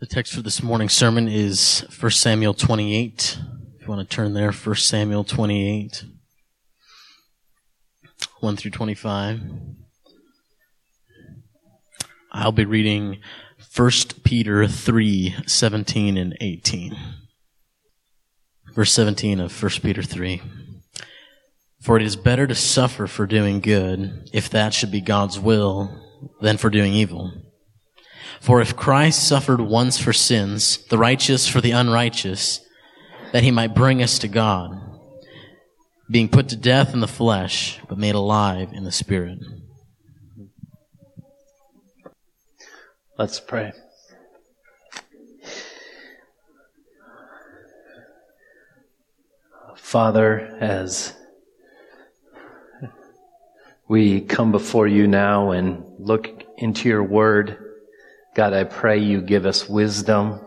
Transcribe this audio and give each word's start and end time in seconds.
The 0.00 0.06
text 0.06 0.32
for 0.32 0.40
this 0.40 0.62
morning's 0.62 0.94
sermon 0.94 1.28
is 1.28 1.84
1 2.00 2.10
Samuel 2.12 2.54
28. 2.54 3.38
If 3.74 3.82
you 3.82 3.86
want 3.86 4.00
to 4.00 4.16
turn 4.16 4.32
there, 4.32 4.50
1 4.50 4.74
Samuel 4.76 5.24
28, 5.24 6.04
1 8.40 8.56
through 8.56 8.70
25. 8.70 9.42
I'll 12.32 12.50
be 12.50 12.64
reading 12.64 13.18
1 13.76 13.90
Peter 14.24 14.66
3, 14.66 15.34
17 15.46 16.16
and 16.16 16.34
18. 16.40 16.96
Verse 18.74 18.94
17 18.94 19.38
of 19.38 19.62
1 19.62 19.70
Peter 19.82 20.02
3. 20.02 20.40
For 21.82 21.98
it 21.98 22.02
is 22.02 22.16
better 22.16 22.46
to 22.46 22.54
suffer 22.54 23.06
for 23.06 23.26
doing 23.26 23.60
good, 23.60 24.30
if 24.32 24.48
that 24.48 24.72
should 24.72 24.90
be 24.90 25.02
God's 25.02 25.38
will, 25.38 25.94
than 26.40 26.56
for 26.56 26.70
doing 26.70 26.94
evil. 26.94 27.49
For 28.40 28.62
if 28.62 28.74
Christ 28.74 29.28
suffered 29.28 29.60
once 29.60 29.98
for 29.98 30.14
sins, 30.14 30.78
the 30.88 30.96
righteous 30.96 31.46
for 31.46 31.60
the 31.60 31.72
unrighteous, 31.72 32.60
that 33.32 33.42
he 33.42 33.50
might 33.50 33.74
bring 33.74 34.02
us 34.02 34.18
to 34.20 34.28
God, 34.28 34.72
being 36.10 36.28
put 36.28 36.48
to 36.48 36.56
death 36.56 36.94
in 36.94 37.00
the 37.00 37.06
flesh, 37.06 37.78
but 37.88 37.98
made 37.98 38.14
alive 38.14 38.72
in 38.72 38.84
the 38.84 38.90
spirit. 38.90 39.38
Let's 43.18 43.38
pray. 43.38 43.72
Father, 49.76 50.56
as 50.60 51.14
we 53.86 54.20
come 54.22 54.50
before 54.52 54.86
you 54.86 55.06
now 55.06 55.50
and 55.50 55.84
look 55.98 56.44
into 56.56 56.88
your 56.88 57.02
word, 57.02 57.69
God, 58.34 58.52
I 58.52 58.64
pray 58.64 58.98
you 58.98 59.20
give 59.20 59.44
us 59.44 59.68
wisdom, 59.68 60.40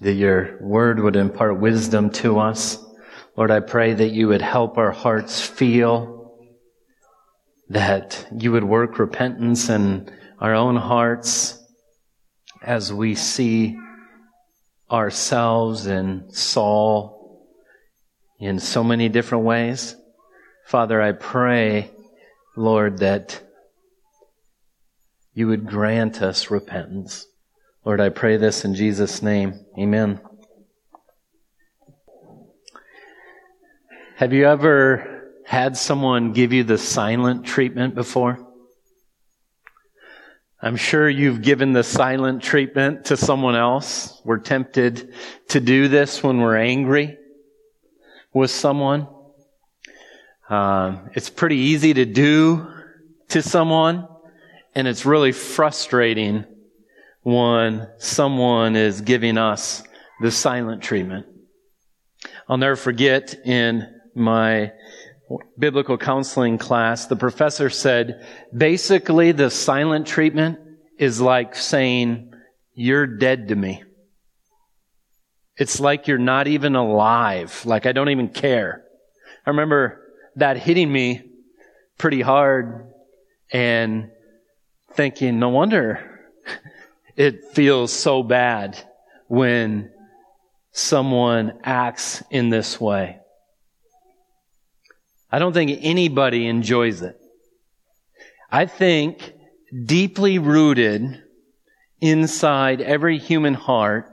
that 0.00 0.12
your 0.12 0.58
word 0.60 1.00
would 1.00 1.16
impart 1.16 1.58
wisdom 1.58 2.10
to 2.10 2.38
us. 2.38 2.78
Lord, 3.36 3.50
I 3.50 3.60
pray 3.60 3.94
that 3.94 4.12
you 4.12 4.28
would 4.28 4.42
help 4.42 4.78
our 4.78 4.92
hearts 4.92 5.40
feel 5.40 6.18
that 7.70 8.26
you 8.34 8.52
would 8.52 8.64
work 8.64 8.98
repentance 8.98 9.68
in 9.68 10.10
our 10.38 10.54
own 10.54 10.76
hearts 10.76 11.62
as 12.62 12.92
we 12.92 13.14
see 13.14 13.78
ourselves 14.90 15.86
and 15.86 16.34
Saul 16.34 17.46
in 18.38 18.58
so 18.58 18.82
many 18.82 19.08
different 19.08 19.44
ways. 19.44 19.96
Father, 20.66 21.00
I 21.02 21.12
pray, 21.12 21.90
Lord, 22.56 22.98
that 22.98 23.42
you 25.38 25.46
would 25.46 25.64
grant 25.64 26.20
us 26.20 26.50
repentance. 26.50 27.24
Lord, 27.84 28.00
I 28.00 28.08
pray 28.08 28.38
this 28.38 28.64
in 28.64 28.74
Jesus' 28.74 29.22
name. 29.22 29.54
Amen. 29.78 30.20
Have 34.16 34.32
you 34.32 34.48
ever 34.48 35.30
had 35.46 35.76
someone 35.76 36.32
give 36.32 36.52
you 36.52 36.64
the 36.64 36.76
silent 36.76 37.46
treatment 37.46 37.94
before? 37.94 38.44
I'm 40.60 40.74
sure 40.74 41.08
you've 41.08 41.40
given 41.40 41.72
the 41.72 41.84
silent 41.84 42.42
treatment 42.42 43.04
to 43.04 43.16
someone 43.16 43.54
else. 43.54 44.20
We're 44.24 44.40
tempted 44.40 45.14
to 45.50 45.60
do 45.60 45.86
this 45.86 46.20
when 46.20 46.40
we're 46.40 46.58
angry 46.58 47.16
with 48.34 48.50
someone. 48.50 49.06
Um, 50.50 51.10
it's 51.14 51.30
pretty 51.30 51.58
easy 51.58 51.94
to 51.94 52.04
do 52.04 52.66
to 53.28 53.40
someone. 53.40 54.08
And 54.78 54.86
it's 54.86 55.04
really 55.04 55.32
frustrating 55.32 56.44
when 57.22 57.88
someone 57.98 58.76
is 58.76 59.00
giving 59.00 59.36
us 59.36 59.82
the 60.20 60.30
silent 60.30 60.84
treatment. 60.84 61.26
I'll 62.48 62.58
never 62.58 62.76
forget 62.76 63.34
in 63.44 63.92
my 64.14 64.70
biblical 65.58 65.98
counseling 65.98 66.58
class, 66.58 67.06
the 67.06 67.16
professor 67.16 67.70
said, 67.70 68.24
basically 68.56 69.32
the 69.32 69.50
silent 69.50 70.06
treatment 70.06 70.60
is 70.96 71.20
like 71.20 71.56
saying, 71.56 72.30
you're 72.72 73.08
dead 73.08 73.48
to 73.48 73.56
me. 73.56 73.82
It's 75.56 75.80
like 75.80 76.06
you're 76.06 76.18
not 76.18 76.46
even 76.46 76.76
alive. 76.76 77.62
Like 77.66 77.84
I 77.84 77.90
don't 77.90 78.10
even 78.10 78.28
care. 78.28 78.84
I 79.44 79.50
remember 79.50 80.00
that 80.36 80.56
hitting 80.56 80.92
me 80.92 81.22
pretty 81.98 82.20
hard 82.20 82.92
and 83.50 84.12
thinking, 84.98 85.38
no 85.38 85.48
wonder 85.48 86.00
it 87.16 87.54
feels 87.54 87.92
so 87.92 88.24
bad 88.24 88.76
when 89.28 89.92
someone 90.72 91.60
acts 91.62 92.20
in 92.32 92.48
this 92.48 92.80
way. 92.80 93.20
I 95.30 95.38
don't 95.38 95.52
think 95.52 95.78
anybody 95.82 96.48
enjoys 96.48 97.00
it. 97.02 97.16
I 98.50 98.66
think 98.66 99.34
deeply 99.86 100.40
rooted 100.40 101.22
inside 102.00 102.80
every 102.80 103.18
human 103.18 103.54
heart 103.54 104.10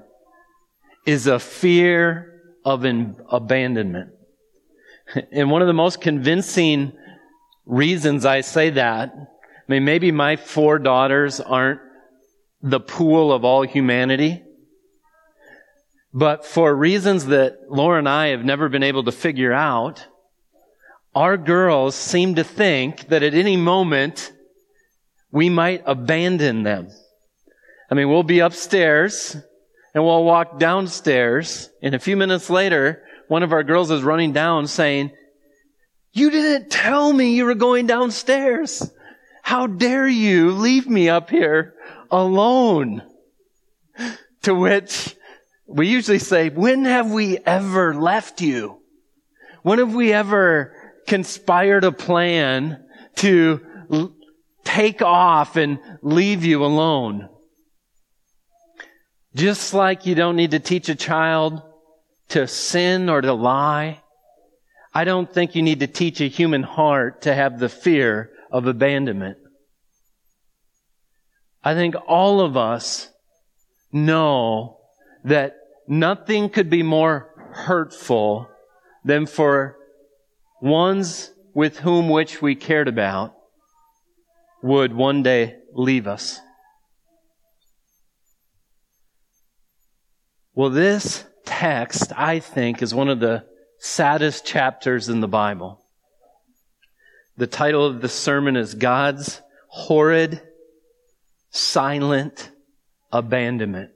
is 1.07 1.25
a 1.25 1.39
fear 1.39 2.43
of 2.63 2.85
abandonment. 2.85 4.11
And 5.31 5.49
one 5.49 5.61
of 5.63 5.67
the 5.67 5.73
most 5.73 5.99
convincing 5.99 6.91
reasons 7.65 8.23
I 8.25 8.41
say 8.41 8.69
that 8.71 9.13
I 9.67 9.71
mean, 9.71 9.85
maybe 9.85 10.11
my 10.11 10.35
four 10.35 10.77
daughters 10.77 11.39
aren't 11.39 11.79
the 12.61 12.79
pool 12.79 13.31
of 13.33 13.43
all 13.43 13.63
humanity. 13.63 14.43
But 16.13 16.45
for 16.45 16.73
reasons 16.73 17.25
that 17.25 17.57
Laura 17.69 17.99
and 17.99 18.07
I 18.07 18.27
have 18.27 18.45
never 18.45 18.69
been 18.69 18.83
able 18.83 19.03
to 19.03 19.11
figure 19.11 19.51
out, 19.51 20.05
our 21.13 21.35
girls 21.35 21.95
seem 21.95 22.35
to 22.35 22.43
think 22.43 23.07
that 23.07 23.23
at 23.23 23.33
any 23.33 23.57
moment 23.57 24.31
we 25.31 25.49
might 25.49 25.83
abandon 25.85 26.63
them. 26.63 26.89
I 27.89 27.95
mean, 27.95 28.09
we'll 28.09 28.23
be 28.23 28.39
upstairs 28.39 29.35
and 29.93 30.03
we'll 30.03 30.23
walk 30.23 30.59
downstairs 30.59 31.69
and 31.81 31.95
a 31.95 31.99
few 31.99 32.15
minutes 32.15 32.49
later, 32.49 33.03
one 33.27 33.43
of 33.43 33.51
our 33.51 33.63
girls 33.63 33.89
is 33.91 34.03
running 34.03 34.31
down 34.31 34.67
saying, 34.67 35.11
you 36.13 36.29
didn't 36.29 36.69
tell 36.69 37.11
me 37.11 37.35
you 37.35 37.45
were 37.45 37.55
going 37.55 37.87
downstairs. 37.87 38.89
How 39.45 39.67
dare 39.67 40.07
you 40.07 40.53
leave 40.53 40.89
me 40.89 41.07
up 41.07 41.29
here 41.29 41.75
alone? 42.09 43.03
To 44.41 44.55
which 44.55 45.15
we 45.67 45.87
usually 45.87 46.17
say, 46.17 46.49
when 46.49 46.85
have 46.85 47.11
we 47.11 47.37
ever 47.45 47.93
left 47.93 48.41
you? 48.41 48.81
When 49.61 49.77
have 49.77 49.93
we 49.93 50.11
ever 50.11 50.73
conspired 51.05 51.83
a 51.83 51.91
plan 51.91 52.83
to 53.17 53.63
l- 53.91 54.15
take 54.63 55.03
off 55.03 55.57
and 55.57 55.77
leave 56.01 56.43
you 56.43 56.65
alone? 56.65 57.29
Just 59.35 59.75
like 59.75 60.07
you 60.07 60.15
don't 60.15 60.37
need 60.37 60.51
to 60.51 60.59
teach 60.59 60.89
a 60.89 60.95
child 60.95 61.61
to 62.29 62.47
sin 62.47 63.09
or 63.09 63.21
to 63.21 63.33
lie, 63.33 64.01
I 64.91 65.03
don't 65.03 65.31
think 65.31 65.53
you 65.53 65.61
need 65.61 65.81
to 65.81 65.87
teach 65.87 66.19
a 66.19 66.27
human 66.27 66.63
heart 66.63 67.21
to 67.21 67.35
have 67.35 67.59
the 67.59 67.69
fear 67.69 68.31
of 68.55 68.67
abandonment. 68.67 69.37
I 71.61 71.73
think 71.73 71.95
all 72.07 72.39
of 72.39 72.55
us 72.55 73.09
know 73.91 74.77
that 75.25 75.57
nothing 75.89 76.47
could 76.47 76.69
be 76.69 76.81
more 76.81 77.31
hurtful 77.51 78.47
than 79.03 79.25
for 79.25 79.75
ones 80.61 81.33
with 81.53 81.79
whom 81.79 82.07
which 82.07 82.41
we 82.41 82.55
cared 82.55 82.87
about 82.87 83.35
would 84.63 84.93
one 84.93 85.21
day 85.21 85.57
leave 85.73 86.07
us. 86.07 86.39
Well, 90.53 90.69
this 90.69 91.25
text, 91.43 92.13
I 92.15 92.39
think, 92.39 92.81
is 92.81 92.95
one 92.95 93.09
of 93.09 93.19
the 93.19 93.43
saddest 93.79 94.45
chapters 94.45 95.09
in 95.09 95.19
the 95.19 95.27
Bible. 95.27 95.84
The 97.37 97.47
title 97.47 97.85
of 97.85 97.99
the 97.99 98.07
sermon 98.07 98.55
is 98.55 98.75
God's 98.75 99.41
Horrid, 99.67 100.41
Silent 101.49 102.49
Abandonment. 103.11 103.91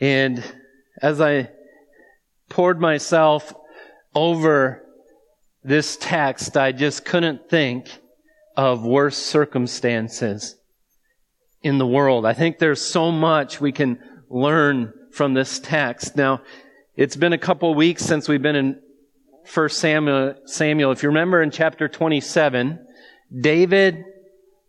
And 0.00 0.42
as 1.00 1.20
I 1.20 1.50
poured 2.48 2.80
myself 2.80 3.54
over 4.14 4.82
this 5.62 5.96
text, 5.96 6.56
I 6.56 6.72
just 6.72 7.04
couldn't 7.04 7.48
think 7.48 7.88
of 8.56 8.84
worse 8.84 9.16
circumstances 9.16 10.56
in 11.62 11.78
the 11.78 11.86
world. 11.86 12.26
I 12.26 12.32
think 12.32 12.58
there's 12.58 12.80
so 12.80 13.12
much 13.12 13.60
we 13.60 13.70
can 13.70 13.98
learn 14.28 14.92
from 15.12 15.34
this 15.34 15.60
text. 15.60 16.16
Now, 16.16 16.42
it's 16.96 17.16
been 17.16 17.32
a 17.32 17.38
couple 17.38 17.74
weeks 17.74 18.04
since 18.04 18.28
we've 18.28 18.42
been 18.42 18.56
in 18.56 18.80
1 19.52 19.68
Samuel, 19.68 20.34
Samuel. 20.46 20.92
If 20.92 21.02
you 21.02 21.08
remember 21.08 21.40
in 21.42 21.50
chapter 21.50 21.88
27, 21.88 22.84
David 23.40 24.04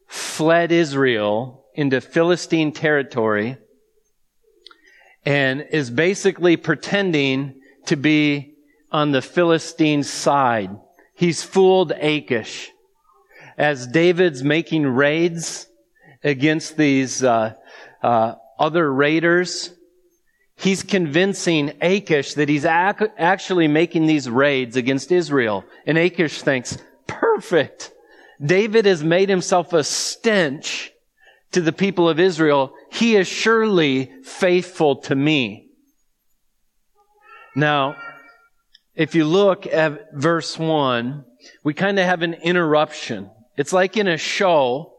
fled 0.08 0.72
Israel 0.72 1.66
into 1.74 2.00
Philistine 2.00 2.72
territory 2.72 3.58
and 5.26 5.66
is 5.72 5.90
basically 5.90 6.58
pretending 6.58 7.60
to 7.88 7.96
be 7.96 8.54
on 8.92 9.12
the 9.12 9.22
Philistine 9.22 10.04
side. 10.04 10.70
He's 11.14 11.44
fooled 11.44 11.92
Achish. 11.92 12.70
As 13.58 13.88
David's 13.88 14.44
making 14.44 14.86
raids 14.86 15.68
against 16.24 16.78
these 16.78 17.24
uh, 17.24 17.56
uh, 18.04 18.36
other 18.60 18.94
raiders, 18.94 19.74
he's 20.58 20.84
convincing 20.84 21.74
Achish 21.82 22.34
that 22.34 22.50
he's 22.50 22.66
ac- 22.66 23.06
actually 23.18 23.68
making 23.68 24.08
these 24.08 24.30
raids 24.30 24.76
against 24.76 25.12
Israel. 25.12 25.64
And 25.86 25.98
Achish 25.98 26.42
thinks, 26.42 26.78
perfect. 27.08 27.92
David 28.44 28.86
has 28.86 29.04
made 29.04 29.30
himself 29.30 29.74
a 29.74 29.84
stench 29.84 30.92
to 31.52 31.62
the 31.62 31.72
people 31.72 32.10
of 32.10 32.20
Israel. 32.20 32.74
He 32.92 33.16
is 33.16 33.28
surely 33.28 34.12
faithful 34.24 34.98
to 35.04 35.16
me. 35.16 35.70
Now, 37.56 37.96
if 38.96 39.16
you 39.16 39.26
look 39.26 39.66
at 39.66 40.14
verse 40.14 40.58
1, 40.58 41.24
we 41.64 41.74
kind 41.74 41.98
of 42.00 42.06
have 42.06 42.22
an 42.24 42.34
interruption. 42.34 43.30
It's 43.56 43.74
like 43.74 43.98
in 43.98 44.08
a 44.08 44.18
show, 44.18 44.94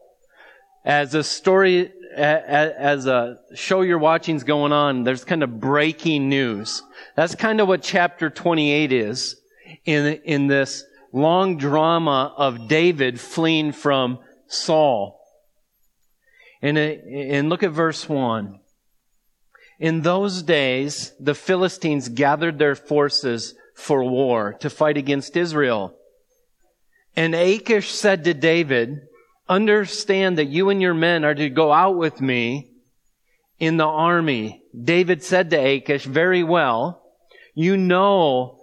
as 0.84 1.14
a 1.14 1.22
story, 1.22 1.92
as 2.18 3.06
a 3.06 3.38
show 3.54 3.82
you're 3.82 3.98
watching's 3.98 4.44
going 4.44 4.72
on, 4.72 5.04
there's 5.04 5.24
kind 5.24 5.42
of 5.42 5.60
breaking 5.60 6.28
news. 6.28 6.82
That's 7.16 7.34
kind 7.34 7.60
of 7.60 7.68
what 7.68 7.82
chapter 7.82 8.28
28 8.28 8.92
is 8.92 9.40
in, 9.84 10.20
in 10.24 10.46
this 10.46 10.84
long 11.12 11.56
drama 11.56 12.34
of 12.36 12.68
David 12.68 13.20
fleeing 13.20 13.72
from 13.72 14.18
Saul. 14.48 15.20
And, 16.60 16.76
and 16.76 17.48
look 17.48 17.62
at 17.62 17.70
verse 17.70 18.08
1. 18.08 18.58
In 19.78 20.02
those 20.02 20.42
days, 20.42 21.12
the 21.20 21.34
Philistines 21.34 22.08
gathered 22.08 22.58
their 22.58 22.74
forces 22.74 23.54
for 23.76 24.02
war 24.02 24.54
to 24.54 24.68
fight 24.68 24.96
against 24.96 25.36
Israel. 25.36 25.94
And 27.14 27.34
Achish 27.34 27.90
said 27.90 28.24
to 28.24 28.34
David, 28.34 29.02
understand 29.48 30.38
that 30.38 30.48
you 30.48 30.70
and 30.70 30.82
your 30.82 30.94
men 30.94 31.24
are 31.24 31.34
to 31.34 31.48
go 31.48 31.72
out 31.72 31.96
with 31.96 32.20
me 32.20 32.70
in 33.58 33.76
the 33.76 33.86
army. 33.86 34.62
David 34.78 35.22
said 35.22 35.50
to 35.50 35.56
Achish, 35.56 36.04
very 36.04 36.42
well, 36.42 37.02
you 37.54 37.76
know 37.76 38.58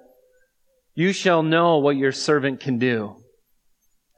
you 0.96 1.12
shall 1.12 1.44
know 1.44 1.78
what 1.78 1.98
your 1.98 2.14
servant 2.14 2.62
can 2.62 2.80
do. 2.80 3.18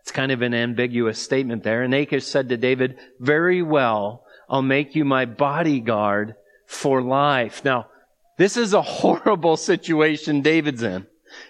It's 0.02 0.12
kind 0.12 0.32
of 0.32 0.44
an 0.44 0.54
ambiguous 0.54 1.20
statement 1.20 1.64
there. 1.64 1.82
And 1.82 1.94
Achish 1.94 2.26
said 2.26 2.50
to 2.50 2.58
David, 2.58 2.98
very 3.20 3.62
well, 3.62 4.24
I'll 4.48 4.62
make 4.62 4.96
you 4.96 5.04
my 5.04 5.26
bodyguard 5.26 6.36
for 6.68 7.02
life. 7.02 7.66
Now, 7.66 7.88
this 8.38 8.56
is 8.56 8.74
a 8.74 8.82
horrible 8.84 9.58
situation 9.58 10.42
David's 10.42 10.84
in. 10.84 11.08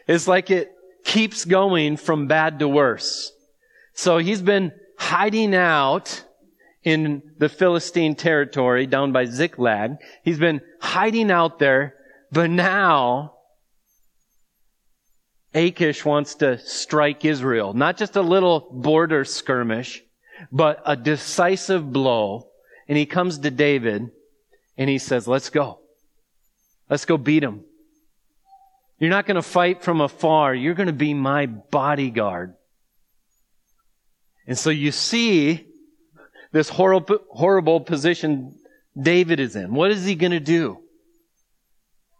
It's 0.07 0.27
like 0.27 0.49
it 0.49 0.71
keeps 1.03 1.45
going 1.45 1.97
from 1.97 2.27
bad 2.27 2.59
to 2.59 2.67
worse. 2.67 3.31
So 3.93 4.17
he's 4.17 4.41
been 4.41 4.71
hiding 4.97 5.55
out 5.55 6.23
in 6.83 7.21
the 7.37 7.49
Philistine 7.49 8.15
territory 8.15 8.85
down 8.85 9.11
by 9.11 9.25
Ziklag. 9.25 9.97
He's 10.23 10.39
been 10.39 10.61
hiding 10.79 11.31
out 11.31 11.59
there, 11.59 11.95
but 12.31 12.49
now 12.49 13.33
Achish 15.53 16.05
wants 16.05 16.35
to 16.35 16.59
strike 16.59 17.25
Israel. 17.25 17.73
Not 17.73 17.97
just 17.97 18.15
a 18.15 18.21
little 18.21 18.69
border 18.71 19.25
skirmish, 19.25 20.03
but 20.51 20.81
a 20.85 20.95
decisive 20.95 21.91
blow. 21.91 22.47
And 22.87 22.97
he 22.97 23.05
comes 23.05 23.39
to 23.39 23.51
David 23.51 24.09
and 24.77 24.89
he 24.89 24.97
says, 24.97 25.27
let's 25.27 25.49
go. 25.49 25.79
Let's 26.89 27.05
go 27.05 27.17
beat 27.17 27.43
him. 27.43 27.63
You're 28.99 29.09
not 29.09 29.25
going 29.25 29.35
to 29.35 29.41
fight 29.41 29.83
from 29.83 30.01
afar. 30.01 30.55
You're 30.55 30.73
going 30.73 30.87
to 30.87 30.93
be 30.93 31.13
my 31.13 31.45
bodyguard. 31.45 32.55
And 34.47 34.57
so 34.57 34.69
you 34.69 34.91
see 34.91 35.67
this 36.51 36.69
horrible, 36.69 37.19
horrible 37.29 37.81
position 37.81 38.57
David 38.99 39.39
is 39.39 39.55
in. 39.55 39.73
What 39.73 39.91
is 39.91 40.05
he 40.05 40.15
going 40.15 40.31
to 40.31 40.39
do? 40.39 40.79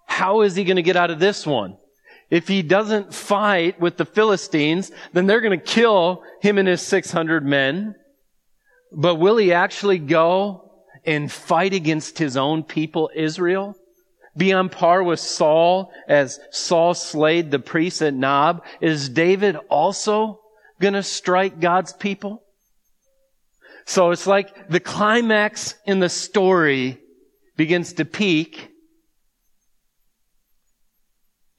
How 0.06 0.42
is 0.42 0.56
he 0.56 0.64
going 0.64 0.76
to 0.76 0.84
get 0.84 0.96
out 0.96 1.10
of 1.10 1.20
this 1.20 1.46
one? 1.46 1.78
If 2.30 2.48
he 2.48 2.62
doesn't 2.62 3.14
fight 3.14 3.80
with 3.80 3.96
the 3.98 4.06
Philistines, 4.06 4.92
then 5.14 5.28
they're 5.28 5.42
going 5.42 5.58
to 5.58 5.66
kill 5.66 6.24
him 6.42 6.58
and 6.58 6.68
his 6.68 6.82
600 6.82 7.46
men. 7.46 7.96
But 8.92 9.16
will 9.16 9.38
he 9.38 9.54
actually 9.54 10.00
go 10.00 10.72
and 11.06 11.32
fight 11.32 11.74
against 11.74 12.18
his 12.18 12.36
own 12.36 12.64
people, 12.64 13.10
Israel? 13.16 13.76
Be 14.36 14.54
on 14.54 14.70
par 14.70 15.02
with 15.02 15.20
Saul 15.20 15.92
as 16.08 16.40
Saul 16.52 16.94
slayed 16.94 17.50
the 17.50 17.60
priests 17.60 18.02
at 18.02 18.14
Nob? 18.14 18.64
Is 18.82 19.10
David 19.10 19.56
also 19.70 20.42
going 20.80 20.94
to 20.94 21.04
strike 21.04 21.60
God's 21.60 21.94
people? 21.94 22.44
So 23.86 24.12
it's 24.12 24.28
like 24.28 24.70
the 24.70 24.80
climax 24.80 25.76
in 25.86 26.00
the 26.00 26.10
story 26.10 27.00
begins 27.56 27.94
to 27.94 28.06
peak 28.06 28.70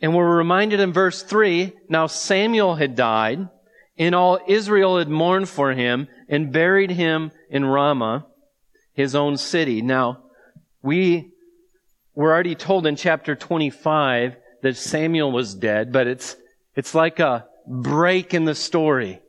and 0.00 0.14
we're 0.14 0.36
reminded 0.36 0.80
in 0.80 0.92
verse 0.92 1.22
3, 1.22 1.72
now 1.88 2.06
Samuel 2.06 2.76
had 2.76 2.94
died, 2.94 3.48
and 3.96 4.14
all 4.14 4.38
Israel 4.46 4.98
had 4.98 5.08
mourned 5.08 5.48
for 5.48 5.72
him 5.72 6.06
and 6.28 6.52
buried 6.52 6.90
him 6.90 7.32
in 7.50 7.64
Ramah, 7.64 8.26
his 8.92 9.14
own 9.16 9.36
city. 9.36 9.82
Now, 9.82 10.22
we 10.82 11.32
were 12.14 12.32
already 12.32 12.54
told 12.54 12.86
in 12.86 12.94
chapter 12.94 13.34
25 13.34 14.36
that 14.62 14.76
Samuel 14.76 15.32
was 15.32 15.54
dead, 15.54 15.92
but 15.92 16.06
it's, 16.06 16.36
it's 16.76 16.94
like 16.94 17.18
a 17.18 17.46
break 17.68 18.34
in 18.34 18.44
the 18.44 18.54
story. 18.54 19.20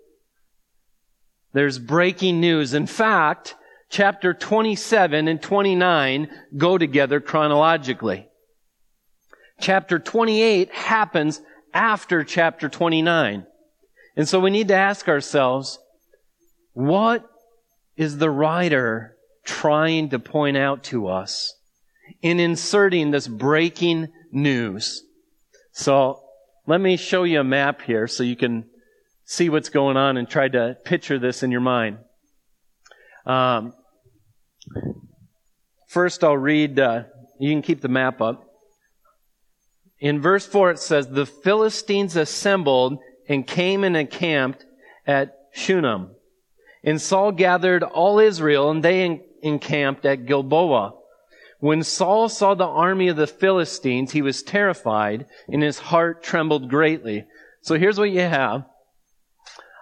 There's 1.54 1.80
breaking 1.80 2.40
news. 2.40 2.74
In 2.74 2.88
fact, 2.88 3.56
chapter 3.90 4.34
27 4.34 5.28
and 5.28 5.42
29 5.42 6.30
go 6.58 6.78
together 6.78 7.20
chronologically 7.20 8.30
chapter 9.60 10.00
28 10.00 10.74
happens 10.74 11.42
after 11.74 12.24
chapter 12.24 12.70
29. 12.70 13.46
And 14.16 14.28
so 14.28 14.40
we 14.40 14.50
need 14.50 14.70
to 14.70 14.76
ask 14.76 15.08
ourselves, 15.08 15.80
what 16.74 17.26
is 17.96 18.18
the 18.18 18.30
writer 18.30 19.16
trying 19.46 20.10
to 20.10 20.20
point 20.20 20.58
out 20.58 20.84
to 20.86 21.08
us 21.08 21.54
in 22.22 22.40
inserting 22.40 23.12
this 23.12 23.28
breaking 23.28 24.08
news? 24.32 25.04
So 25.72 26.22
let 26.70 26.80
me 26.80 26.98
show 26.98 27.24
you 27.24 27.40
a 27.40 27.44
map 27.44 27.82
here 27.82 28.06
so 28.06 28.22
you 28.22 28.36
can 28.36 28.64
see 29.26 29.50
what's 29.50 29.70
going 29.70 29.98
on 29.98 30.18
and 30.18 30.30
try 30.30 30.48
to 30.48 30.78
picture 30.86 31.18
this 31.18 31.42
in 31.42 31.50
your 31.50 31.62
mind. 31.62 31.98
Um, 33.26 33.74
first, 35.88 36.24
I'll 36.24 36.38
read, 36.38 36.80
uh, 36.80 37.06
you 37.40 37.52
can 37.52 37.64
keep 37.64 37.82
the 37.82 37.88
map 37.88 38.22
up. 38.22 38.46
In 40.00 40.22
verse 40.22 40.46
4 40.46 40.70
it 40.70 40.80
says, 40.80 41.08
The 41.08 41.26
Philistines 41.26 42.16
assembled 42.16 43.00
and 43.28 43.48
came 43.48 43.84
and 43.84 43.98
encamped 43.98 44.64
at 45.08 45.34
Shunem. 45.52 46.12
And 46.84 47.02
Saul 47.02 47.32
gathered 47.32 47.82
all 47.82 48.20
Israel 48.20 48.70
and 48.70 48.84
they 48.84 49.22
encamped 49.42 50.06
at 50.06 50.28
Gilboa. 50.28 50.99
When 51.60 51.84
Saul 51.84 52.30
saw 52.30 52.56
the 52.56 52.66
army 52.66 53.10
of 53.10 53.18
the 53.18 53.28
Philistines, 53.28 54.12
he 54.12 54.22
was 54.22 54.44
terrified 54.44 55.26
and 55.52 55.62
his 55.62 55.80
heart 55.80 56.24
trembled 56.24 56.70
greatly. 56.70 57.26
So 57.62 57.76
here's 57.76 58.00
what 58.00 58.12
you 58.12 58.22
have. 58.22 58.66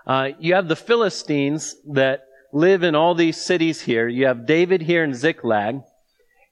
Uh, 0.05 0.29
you 0.39 0.55
have 0.55 0.67
the 0.67 0.75
Philistines 0.75 1.75
that 1.93 2.22
live 2.51 2.81
in 2.81 2.96
all 2.96 3.13
these 3.13 3.38
cities 3.38 3.81
here. 3.81 4.07
You 4.07 4.25
have 4.25 4.48
David 4.48 4.81
here 4.81 5.03
in 5.03 5.13
Ziklag, 5.13 5.81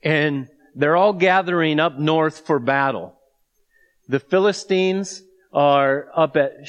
and 0.04 0.48
they're 0.76 0.98
all 0.98 1.14
gathering 1.14 1.80
up 1.80 1.98
north 1.98 2.46
for 2.46 2.60
battle. 2.60 3.18
The 4.08 4.20
Philistines 4.20 5.24
are 5.54 6.10
up 6.14 6.36
at 6.38 6.68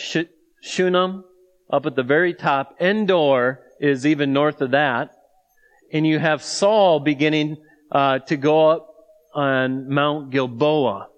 Shunem, 0.63 1.25
up 1.69 1.85
at 1.85 1.97
the 1.97 2.03
very 2.03 2.33
top. 2.33 2.77
Endor 2.81 3.61
is 3.81 4.07
even 4.07 4.33
north 4.33 4.63
of 4.63 4.71
that. 4.71 5.11
And 5.93 6.07
you 6.07 6.19
have 6.19 6.43
Saul 6.43 7.01
beginning 7.01 7.59
uh, 7.91 8.19
to 8.21 8.37
go 8.37 8.71
up 8.71 8.89
on 9.35 9.89
Mount 9.89 10.31
Gilboa. 10.31 11.09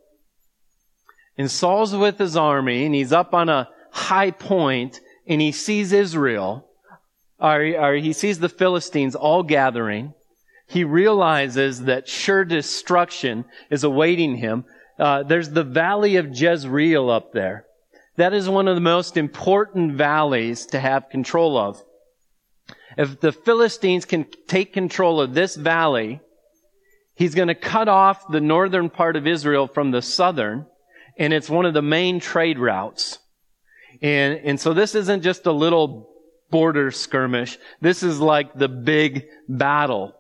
And 1.37 1.51
Saul's 1.51 1.95
with 1.95 2.19
his 2.19 2.37
army, 2.37 2.85
and 2.85 2.95
he's 2.95 3.13
up 3.13 3.33
on 3.33 3.49
a 3.49 3.69
high 3.93 4.33
point, 4.33 5.01
and 5.27 5.41
he 5.41 5.53
sees 5.53 5.93
Israel, 5.93 6.69
or, 7.39 7.63
or 7.63 7.95
he 7.95 8.13
sees 8.13 8.41
the 8.41 8.49
Philistines 8.49 9.15
all 9.15 9.45
gathering. 9.45 10.15
He 10.67 10.85
realizes 10.85 11.83
that 11.83 12.09
sure 12.09 12.45
destruction 12.45 13.45
is 13.71 13.85
awaiting 13.85 14.37
him. 14.37 14.65
Uh, 14.99 15.23
there's 15.23 15.51
the 15.51 15.65
valley 15.65 16.17
of 16.17 16.39
Jezreel 16.39 17.09
up 17.09 17.33
there. 17.33 17.65
That 18.17 18.35
is 18.35 18.49
one 18.49 18.67
of 18.67 18.75
the 18.75 18.81
most 18.81 19.17
important 19.17 19.93
valleys 19.93 20.67
to 20.67 20.81
have 20.81 21.09
control 21.09 21.57
of. 21.57 21.81
if 22.97 23.21
the 23.21 23.31
Philistines 23.31 24.05
can 24.05 24.27
take 24.49 24.73
control 24.73 25.21
of 25.21 25.35
this 25.35 25.55
valley, 25.55 26.21
he's 27.19 27.35
going 27.35 27.49
to 27.49 27.55
cut 27.55 27.89
off 27.89 28.29
the 28.29 28.41
northern 28.41 28.89
part 28.89 29.17
of 29.17 29.27
Israel 29.27 29.67
from 29.67 29.91
the 29.91 30.01
southern, 30.01 30.67
and 31.19 31.33
it's 31.33 31.51
one 31.51 31.67
of 31.67 31.75
the 31.75 31.83
main 31.83 32.21
trade 32.21 32.61
routes. 32.61 33.19
And, 34.01 34.39
and 34.45 34.61
so 34.61 34.73
this 34.73 34.95
isn't 34.95 35.23
just 35.23 35.45
a 35.47 35.53
little 35.53 36.09
border 36.49 36.93
skirmish. 36.93 37.59
This 37.81 38.05
is 38.05 38.21
like 38.21 38.55
the 38.55 38.69
big 38.69 39.27
battle. 39.49 40.15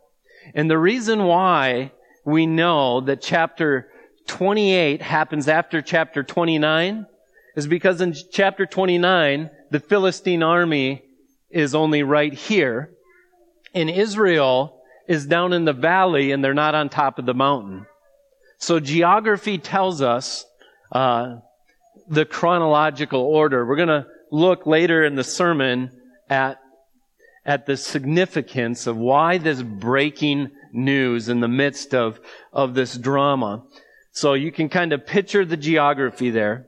And 0.54 0.68
the 0.68 0.76
reason 0.76 1.24
why 1.24 1.92
we 2.24 2.46
know 2.46 3.00
that 3.02 3.22
chapter 3.22 3.88
28 4.26 5.00
happens 5.00 5.46
after 5.46 5.80
chapter 5.80 6.24
29 6.24 7.06
is 7.54 7.68
because 7.68 8.00
in 8.00 8.14
chapter 8.32 8.66
29, 8.66 9.50
the 9.70 9.80
Philistine 9.80 10.42
army 10.42 11.04
is 11.48 11.76
only 11.76 12.02
right 12.02 12.32
here. 12.32 12.90
And 13.72 13.88
Israel 13.88 14.77
is 15.08 15.26
down 15.26 15.52
in 15.52 15.64
the 15.64 15.72
valley 15.72 16.32
and 16.32 16.44
they're 16.44 16.54
not 16.54 16.74
on 16.74 16.88
top 16.88 17.18
of 17.18 17.26
the 17.26 17.34
mountain. 17.34 17.86
So 18.58 18.78
geography 18.78 19.58
tells 19.58 20.02
us 20.02 20.44
uh, 20.92 21.36
the 22.08 22.24
chronological 22.24 23.22
order. 23.22 23.66
We're 23.66 23.76
going 23.76 23.88
to 23.88 24.06
look 24.30 24.66
later 24.66 25.04
in 25.04 25.14
the 25.14 25.24
sermon 25.24 25.90
at 26.28 26.58
at 27.48 27.64
the 27.64 27.78
significance 27.78 28.86
of 28.86 28.98
why 28.98 29.38
this 29.38 29.62
breaking 29.62 30.50
news 30.70 31.30
in 31.30 31.40
the 31.40 31.48
midst 31.48 31.94
of, 31.94 32.20
of 32.52 32.74
this 32.74 32.94
drama. 32.94 33.64
So 34.12 34.34
you 34.34 34.52
can 34.52 34.68
kind 34.68 34.92
of 34.92 35.06
picture 35.06 35.46
the 35.46 35.56
geography 35.56 36.28
there. 36.28 36.66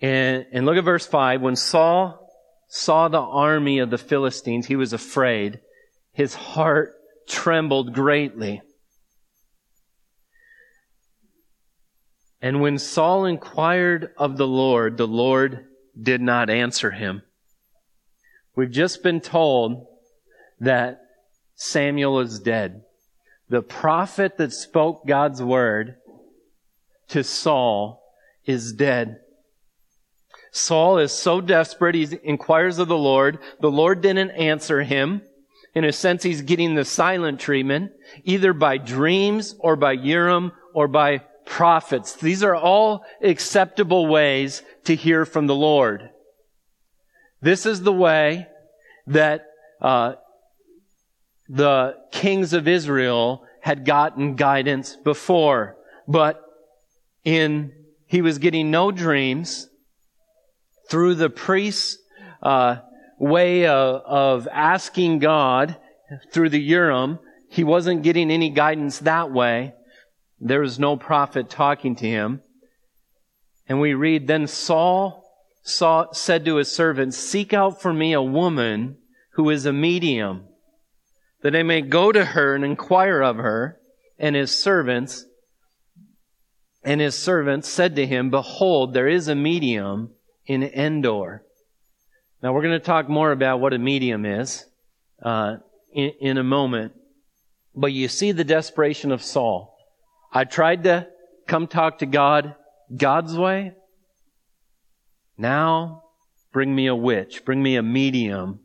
And, 0.00 0.46
and 0.50 0.64
look 0.64 0.78
at 0.78 0.84
verse 0.84 1.06
5. 1.06 1.42
When 1.42 1.56
Saul 1.56 2.26
saw 2.68 3.08
the 3.08 3.20
army 3.20 3.80
of 3.80 3.90
the 3.90 3.98
Philistines, 3.98 4.66
he 4.66 4.76
was 4.76 4.94
afraid. 4.94 5.60
His 6.14 6.34
heart 6.34 6.94
trembled 7.28 7.92
greatly. 7.92 8.62
And 12.40 12.60
when 12.60 12.78
Saul 12.78 13.24
inquired 13.24 14.12
of 14.16 14.36
the 14.36 14.46
Lord, 14.46 14.96
the 14.96 15.06
Lord 15.06 15.66
did 16.00 16.20
not 16.20 16.50
answer 16.50 16.90
him. 16.90 17.22
We've 18.54 18.70
just 18.70 19.02
been 19.02 19.20
told 19.20 19.86
that 20.60 21.00
Samuel 21.54 22.20
is 22.20 22.38
dead. 22.38 22.82
The 23.48 23.62
prophet 23.62 24.36
that 24.38 24.52
spoke 24.52 25.06
God's 25.06 25.42
word 25.42 25.96
to 27.08 27.24
Saul 27.24 28.02
is 28.44 28.72
dead. 28.72 29.20
Saul 30.52 30.98
is 30.98 31.12
so 31.12 31.40
desperate, 31.40 31.94
he 31.94 32.06
inquires 32.22 32.78
of 32.78 32.88
the 32.88 32.96
Lord. 32.96 33.38
The 33.60 33.70
Lord 33.70 34.00
didn't 34.00 34.30
answer 34.30 34.82
him. 34.82 35.22
In 35.74 35.84
a 35.84 35.92
sense, 35.92 36.22
he's 36.22 36.42
getting 36.42 36.74
the 36.74 36.84
silent 36.84 37.40
treatment, 37.40 37.92
either 38.22 38.52
by 38.52 38.78
dreams 38.78 39.56
or 39.58 39.76
by 39.76 39.92
Urim 39.92 40.52
or 40.72 40.86
by 40.86 41.22
prophets. 41.44 42.14
These 42.14 42.42
are 42.42 42.54
all 42.54 43.04
acceptable 43.22 44.06
ways 44.06 44.62
to 44.84 44.94
hear 44.94 45.24
from 45.24 45.46
the 45.46 45.54
Lord. 45.54 46.10
This 47.40 47.66
is 47.66 47.82
the 47.82 47.92
way 47.92 48.46
that 49.08 49.46
uh, 49.82 50.14
the 51.48 51.96
kings 52.12 52.52
of 52.52 52.68
Israel 52.68 53.44
had 53.60 53.84
gotten 53.84 54.36
guidance 54.36 54.96
before, 54.96 55.76
but 56.06 56.40
in 57.24 57.72
he 58.06 58.22
was 58.22 58.38
getting 58.38 58.70
no 58.70 58.90
dreams 58.90 59.68
through 60.88 61.14
the 61.16 61.30
priest's 61.30 61.98
uh, 62.42 62.76
way 63.18 63.66
of, 63.66 64.02
of 64.04 64.48
asking 64.50 65.18
God 65.18 65.76
through 66.32 66.50
the 66.50 66.60
Urim. 66.60 67.18
He 67.48 67.64
wasn't 67.64 68.02
getting 68.02 68.30
any 68.30 68.50
guidance 68.50 68.98
that 69.00 69.30
way. 69.30 69.74
There 70.40 70.60
was 70.60 70.78
no 70.78 70.96
prophet 70.96 71.48
talking 71.48 71.96
to 71.96 72.06
him. 72.06 72.42
And 73.68 73.80
we 73.80 73.94
read, 73.94 74.26
then 74.26 74.46
Saul 74.46 75.24
saw, 75.62 76.12
said 76.12 76.44
to 76.44 76.56
his 76.56 76.70
servants, 76.70 77.16
seek 77.16 77.52
out 77.52 77.80
for 77.80 77.92
me 77.92 78.12
a 78.12 78.22
woman 78.22 78.98
who 79.32 79.48
is 79.50 79.64
a 79.64 79.72
medium 79.72 80.44
that 81.42 81.56
I 81.56 81.62
may 81.62 81.80
go 81.80 82.12
to 82.12 82.24
her 82.24 82.54
and 82.54 82.64
inquire 82.64 83.22
of 83.22 83.36
her. 83.36 83.78
And 84.18 84.36
his 84.36 84.56
servants, 84.56 85.24
and 86.84 87.00
his 87.00 87.16
servants 87.16 87.68
said 87.68 87.96
to 87.96 88.06
him, 88.06 88.30
behold, 88.30 88.94
there 88.94 89.08
is 89.08 89.28
a 89.28 89.34
medium 89.34 90.10
in 90.46 90.62
Endor. 90.62 91.42
Now 92.44 92.52
we're 92.52 92.60
going 92.60 92.78
to 92.78 92.84
talk 92.84 93.08
more 93.08 93.32
about 93.32 93.60
what 93.60 93.72
a 93.72 93.78
medium 93.78 94.26
is 94.26 94.66
uh, 95.22 95.56
in, 95.94 96.12
in 96.20 96.36
a 96.36 96.44
moment. 96.44 96.92
But 97.74 97.94
you 97.94 98.06
see 98.06 98.32
the 98.32 98.44
desperation 98.44 99.12
of 99.12 99.22
Saul. 99.22 99.74
I 100.30 100.44
tried 100.44 100.84
to 100.84 101.08
come 101.46 101.66
talk 101.66 102.00
to 102.00 102.06
God 102.06 102.54
God's 102.94 103.34
way. 103.34 103.72
Now 105.38 106.02
bring 106.52 106.74
me 106.74 106.86
a 106.86 106.94
witch, 106.94 107.46
bring 107.46 107.62
me 107.62 107.76
a 107.76 107.82
medium. 107.82 108.60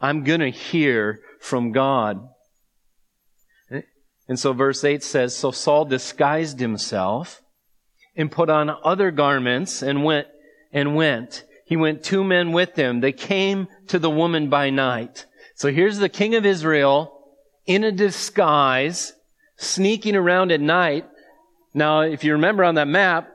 I'm 0.00 0.24
going 0.24 0.40
to 0.40 0.50
hear 0.50 1.20
from 1.40 1.70
God. 1.70 2.28
And 4.26 4.40
so 4.40 4.52
verse 4.52 4.82
8 4.82 5.04
says, 5.04 5.36
So 5.36 5.52
Saul 5.52 5.84
disguised 5.84 6.58
himself 6.58 7.42
and 8.16 8.28
put 8.28 8.50
on 8.50 8.76
other 8.82 9.12
garments 9.12 9.82
and 9.82 10.02
went, 10.02 10.26
and 10.72 10.96
went. 10.96 11.44
He 11.68 11.76
went 11.76 12.02
two 12.02 12.24
men 12.24 12.52
with 12.52 12.76
him. 12.76 13.00
They 13.00 13.12
came 13.12 13.68
to 13.88 13.98
the 13.98 14.08
woman 14.08 14.48
by 14.48 14.70
night. 14.70 15.26
So 15.54 15.70
here's 15.70 15.98
the 15.98 16.08
king 16.08 16.34
of 16.34 16.46
Israel 16.46 17.12
in 17.66 17.84
a 17.84 17.92
disguise, 17.92 19.12
sneaking 19.56 20.16
around 20.16 20.50
at 20.50 20.62
night. 20.62 21.04
Now, 21.74 22.00
if 22.00 22.24
you 22.24 22.32
remember 22.32 22.64
on 22.64 22.76
that 22.76 22.88
map, 22.88 23.28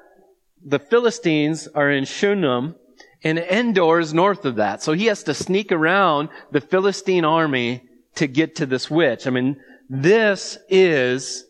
the 0.66 0.80
Philistines 0.80 1.68
are 1.68 1.92
in 1.92 2.06
Shunem, 2.06 2.76
and 3.24 3.38
Endor 3.38 4.00
is 4.00 4.16
north 4.16 4.46
of 4.46 4.56
that. 4.56 4.82
So 4.82 4.94
he 4.94 5.06
has 5.06 5.22
to 5.26 5.36
sneak 5.36 5.72
around 5.72 6.30
the 6.52 6.62
Philistine 6.62 7.26
army 7.26 7.84
to 8.16 8.26
get 8.26 8.56
to 8.56 8.66
this 8.66 8.90
witch. 8.90 9.28
I 9.28 9.30
mean, 9.30 9.62
this 9.90 10.58
is 10.70 11.46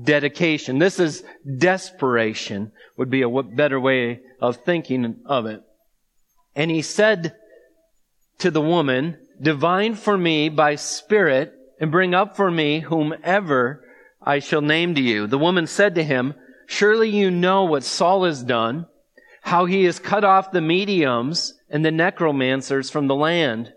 dedication. 0.00 0.78
This 0.78 0.98
is 0.98 1.22
desperation 1.58 2.72
would 2.96 3.10
be 3.10 3.20
a 3.20 3.42
better 3.42 3.78
way 3.78 4.20
of 4.40 4.56
thinking 4.64 5.16
of 5.26 5.44
it. 5.44 5.62
And 6.56 6.70
he 6.70 6.82
said 6.82 7.34
to 8.38 8.50
the 8.50 8.60
woman, 8.60 9.18
divine 9.40 9.94
for 9.94 10.16
me 10.16 10.48
by 10.48 10.76
spirit 10.76 11.52
and 11.80 11.90
bring 11.90 12.14
up 12.14 12.36
for 12.36 12.50
me 12.50 12.80
whomever 12.80 13.84
I 14.22 14.38
shall 14.38 14.62
name 14.62 14.94
to 14.94 15.00
you. 15.00 15.26
The 15.26 15.38
woman 15.38 15.66
said 15.66 15.96
to 15.96 16.04
him, 16.04 16.34
surely 16.66 17.10
you 17.10 17.30
know 17.30 17.64
what 17.64 17.84
Saul 17.84 18.24
has 18.24 18.42
done, 18.42 18.86
how 19.42 19.66
he 19.66 19.84
has 19.84 19.98
cut 19.98 20.24
off 20.24 20.52
the 20.52 20.60
mediums 20.60 21.54
and 21.68 21.84
the 21.84 21.90
necromancers 21.90 22.90
from 22.90 23.06
the 23.06 23.14
land. 23.14 23.72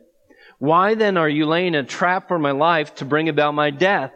Why 0.60 0.96
then 0.96 1.18
are 1.18 1.30
you 1.30 1.46
laying 1.46 1.76
a 1.76 1.84
trap 1.84 2.28
for 2.28 2.40
my 2.40 2.52
life 2.52 2.96
to 2.96 3.06
bring 3.06 3.30
about 3.30 3.54
my 3.54 3.70
death? 3.70 4.12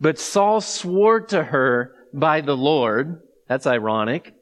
But 0.00 0.18
Saul 0.18 0.60
swore 0.60 1.20
to 1.22 1.42
her 1.42 1.92
by 2.12 2.40
the 2.40 2.56
Lord. 2.56 3.20
That's 3.48 3.66
ironic. 3.66 4.34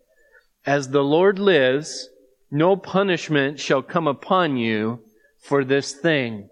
As 0.66 0.90
the 0.90 1.02
Lord 1.02 1.38
lives, 1.38 2.08
no 2.52 2.76
punishment 2.76 3.58
shall 3.58 3.82
come 3.82 4.06
upon 4.06 4.56
you 4.56 5.00
for 5.40 5.64
this 5.64 5.92
thing. 5.92 6.48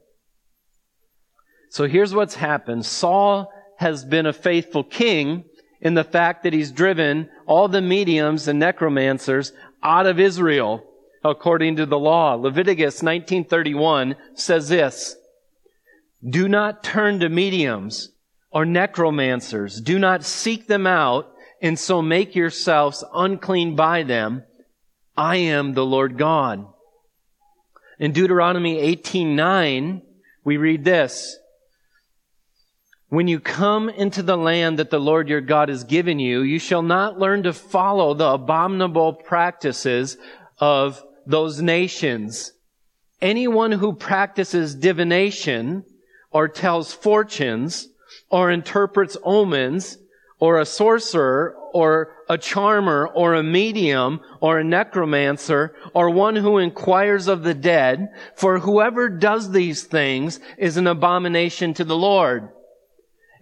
So 1.68 1.86
here's 1.86 2.14
what's 2.14 2.34
happened. 2.34 2.84
Saul 2.84 3.52
has 3.78 4.04
been 4.04 4.26
a 4.26 4.32
faithful 4.32 4.82
king 4.82 5.44
in 5.80 5.94
the 5.94 6.02
fact 6.02 6.42
that 6.42 6.52
he's 6.52 6.72
driven 6.72 7.28
all 7.46 7.68
the 7.68 7.80
mediums 7.80 8.48
and 8.48 8.58
necromancers 8.58 9.52
out 9.82 10.06
of 10.06 10.18
Israel 10.18 10.82
according 11.22 11.76
to 11.76 11.86
the 11.86 11.98
law. 11.98 12.34
Leviticus 12.34 13.02
1931 13.02 14.16
says 14.34 14.68
this, 14.68 15.16
do 16.28 16.48
not 16.48 16.82
turn 16.82 17.20
to 17.20 17.28
mediums 17.28 18.10
or 18.50 18.66
necromancers. 18.66 19.80
Do 19.80 19.98
not 19.98 20.24
seek 20.24 20.66
them 20.66 20.86
out 20.86 21.32
and 21.62 21.78
so 21.78 22.02
make 22.02 22.34
yourselves 22.34 23.04
unclean 23.14 23.74
by 23.76 24.02
them. 24.02 24.44
I 25.16 25.36
am 25.36 25.74
the 25.74 25.84
Lord 25.84 26.16
God. 26.16 26.66
In 27.98 28.12
Deuteronomy 28.12 28.78
18:9, 28.78 30.02
we 30.44 30.56
read 30.56 30.84
this: 30.84 31.36
When 33.08 33.28
you 33.28 33.40
come 33.40 33.88
into 33.88 34.22
the 34.22 34.36
land 34.36 34.78
that 34.78 34.90
the 34.90 35.00
Lord 35.00 35.28
your 35.28 35.40
God 35.40 35.68
has 35.68 35.84
given 35.84 36.18
you, 36.18 36.40
you 36.40 36.58
shall 36.58 36.82
not 36.82 37.18
learn 37.18 37.42
to 37.42 37.52
follow 37.52 38.14
the 38.14 38.30
abominable 38.30 39.14
practices 39.14 40.16
of 40.58 41.02
those 41.26 41.60
nations. 41.60 42.52
Anyone 43.20 43.72
who 43.72 43.92
practices 43.92 44.74
divination 44.74 45.84
or 46.30 46.48
tells 46.48 46.94
fortunes 46.94 47.88
or 48.30 48.50
interprets 48.50 49.16
omens 49.22 49.98
or 50.38 50.58
a 50.58 50.64
sorcerer 50.64 51.54
or 51.72 52.14
a 52.30 52.38
charmer 52.38 53.08
or 53.08 53.34
a 53.34 53.42
medium 53.42 54.20
or 54.40 54.60
a 54.60 54.64
necromancer 54.64 55.74
or 55.92 56.08
one 56.08 56.36
who 56.36 56.58
inquires 56.58 57.26
of 57.26 57.42
the 57.42 57.54
dead, 57.54 58.08
for 58.36 58.60
whoever 58.60 59.08
does 59.08 59.50
these 59.50 59.82
things 59.82 60.38
is 60.56 60.76
an 60.76 60.86
abomination 60.86 61.74
to 61.74 61.84
the 61.84 61.96
Lord. 61.96 62.48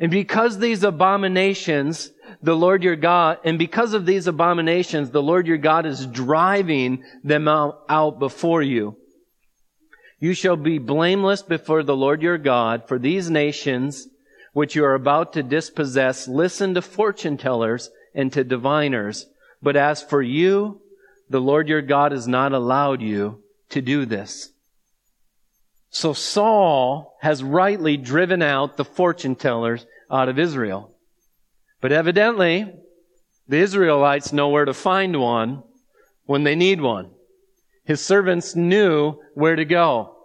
And 0.00 0.11
because 0.11 0.59
these 0.59 0.85
abominations, 0.85 2.11
the 2.42 2.57
Lord 2.57 2.83
your 2.83 2.97
God, 2.97 3.38
and 3.45 3.59
because 3.59 3.92
of 3.92 4.07
these 4.07 4.26
abominations, 4.26 5.11
the 5.11 5.23
Lord 5.23 5.47
your 5.47 5.59
God 5.59 5.85
is 5.85 6.07
driving 6.07 7.04
them 7.23 7.47
out, 7.47 7.83
out 7.90 8.18
before 8.18 8.62
you. 8.62 8.97
You 10.18 10.33
shall 10.33 10.57
be 10.57 10.78
blameless 10.78 11.42
before 11.42 11.83
the 11.83 11.97
Lord 11.97 12.23
your 12.23 12.38
God, 12.38 12.88
for 12.88 12.99
these 12.99 13.28
nations 13.28 14.09
which 14.54 14.75
you 14.75 14.83
are 14.83 14.95
about 14.95 15.35
to 15.35 15.42
dispossess 15.42 16.26
listen 16.26 16.73
to 16.73 16.80
fortune 16.80 17.37
tellers 17.37 17.90
and 18.19 18.33
to 18.33 18.43
diviners. 18.43 19.27
But 19.63 19.77
as 19.77 20.03
for 20.03 20.21
you, 20.21 20.83
the 21.31 21.41
Lord 21.41 21.69
your 21.69 21.81
God 21.81 22.11
has 22.11 22.27
not 22.27 22.53
allowed 22.53 23.01
you 23.01 23.45
to 23.71 23.81
do 23.81 24.05
this. 24.05 24.51
So 25.91 26.13
Saul 26.13 27.17
has 27.23 27.43
rightly 27.43 27.97
driven 27.97 28.43
out 28.43 28.77
the 28.77 28.85
fortune 28.85 29.37
tellers 29.37 29.87
out 30.11 30.29
of 30.29 30.39
Israel. 30.39 30.93
But 31.81 31.93
evidently, 31.93 32.75
the 33.47 33.59
Israelites 33.59 34.33
know 34.33 34.49
where 34.49 34.65
to 34.65 34.75
find 34.75 35.21
one 35.21 35.63
when 36.27 36.43
they 36.43 36.57
need 36.57 36.81
one. 36.81 37.11
His 37.85 38.05
servants 38.05 38.57
knew 38.57 39.21
where 39.35 39.57
to 39.57 39.65
go. 39.65 40.17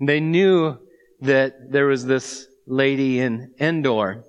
They 0.00 0.18
knew 0.18 0.78
that 1.20 1.70
there 1.70 1.86
was 1.86 2.04
this 2.04 2.46
lady 2.66 3.20
in 3.20 3.52
Endor. 3.60 4.24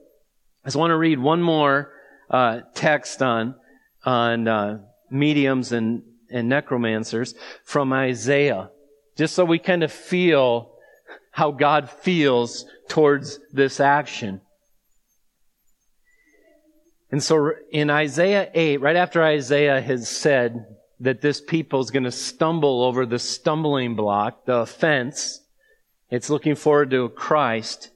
I 0.64 0.68
just 0.68 0.78
want 0.78 0.92
to 0.92 0.98
read 0.98 1.20
one 1.20 1.42
more 1.42 1.93
uh, 2.34 2.62
text 2.74 3.22
on 3.22 3.56
on 4.04 4.48
uh, 4.50 4.80
mediums 5.10 5.72
and, 5.72 6.02
and 6.30 6.50
necromancers 6.50 7.36
from 7.64 7.94
Isaiah, 7.94 8.70
just 9.16 9.36
so 9.36 9.46
we 9.46 9.60
kind 9.60 9.84
of 9.84 9.92
feel 9.92 10.74
how 11.32 11.52
God 11.52 11.90
feels 11.90 12.66
towards 12.90 13.40
this 13.54 13.80
action. 13.80 14.42
And 17.12 17.24
so 17.24 17.52
in 17.72 17.90
Isaiah 17.90 18.50
8, 18.54 18.82
right 18.82 18.96
after 18.96 19.24
Isaiah 19.24 19.80
has 19.80 20.10
said 20.10 20.66
that 21.00 21.22
this 21.22 21.40
people 21.40 21.80
is 21.80 21.92
going 21.92 22.04
to 22.04 22.12
stumble 22.12 22.84
over 22.84 23.06
the 23.06 23.20
stumbling 23.20 23.96
block, 23.96 24.46
the 24.46 24.58
offense, 24.58 25.40
it's 26.10 26.30
looking 26.30 26.56
forward 26.56 26.90
to 26.92 27.10
Christ. 27.10 27.92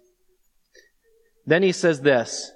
Then 1.46 1.63
he 1.63 1.72
says 1.72 2.01
this, 2.01 2.51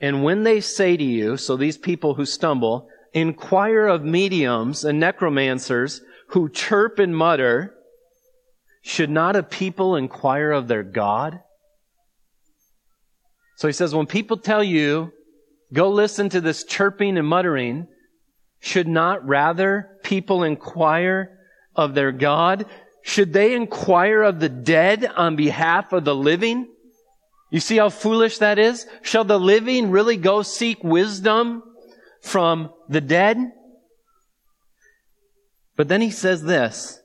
and 0.00 0.24
when 0.24 0.44
they 0.44 0.60
say 0.60 0.96
to 0.96 1.04
you, 1.04 1.36
so 1.36 1.56
these 1.56 1.76
people 1.76 2.14
who 2.14 2.24
stumble, 2.24 2.88
inquire 3.12 3.86
of 3.86 4.04
mediums 4.04 4.84
and 4.84 4.98
necromancers 4.98 6.00
who 6.28 6.48
chirp 6.48 6.98
and 6.98 7.14
mutter, 7.14 7.74
should 8.82 9.10
not 9.10 9.36
a 9.36 9.42
people 9.42 9.96
inquire 9.96 10.52
of 10.52 10.68
their 10.68 10.82
God? 10.82 11.40
So 13.56 13.68
he 13.68 13.72
says, 13.72 13.94
when 13.94 14.06
people 14.06 14.38
tell 14.38 14.64
you, 14.64 15.12
go 15.72 15.90
listen 15.90 16.30
to 16.30 16.40
this 16.40 16.64
chirping 16.64 17.18
and 17.18 17.26
muttering, 17.26 17.88
should 18.60 18.88
not 18.88 19.26
rather 19.26 19.98
people 20.02 20.44
inquire 20.44 21.38
of 21.76 21.94
their 21.94 22.12
God? 22.12 22.64
Should 23.02 23.34
they 23.34 23.54
inquire 23.54 24.22
of 24.22 24.40
the 24.40 24.48
dead 24.48 25.04
on 25.04 25.36
behalf 25.36 25.92
of 25.92 26.04
the 26.04 26.14
living? 26.14 26.68
You 27.50 27.60
see 27.60 27.76
how 27.76 27.88
foolish 27.88 28.38
that 28.38 28.58
is? 28.58 28.86
Shall 29.02 29.24
the 29.24 29.38
living 29.38 29.90
really 29.90 30.16
go 30.16 30.42
seek 30.42 30.82
wisdom 30.84 31.62
from 32.22 32.72
the 32.88 33.00
dead? 33.00 33.38
But 35.76 35.88
then 35.88 36.00
he 36.00 36.10
says 36.10 36.42
this, 36.42 37.00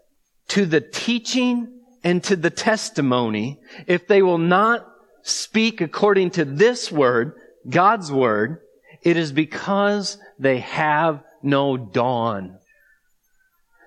to 0.49 0.65
the 0.65 0.81
teaching 0.81 1.81
and 2.03 2.23
to 2.25 2.35
the 2.35 2.49
testimony, 2.49 3.59
if 3.87 4.07
they 4.07 4.21
will 4.21 4.37
not 4.37 4.85
speak 5.23 5.81
according 5.81 6.31
to 6.31 6.45
this 6.45 6.91
word, 6.91 7.33
God's 7.67 8.11
word, 8.11 8.59
it 9.01 9.17
is 9.17 9.31
because 9.31 10.17
they 10.37 10.59
have 10.59 11.23
no 11.41 11.77
dawn. 11.77 12.59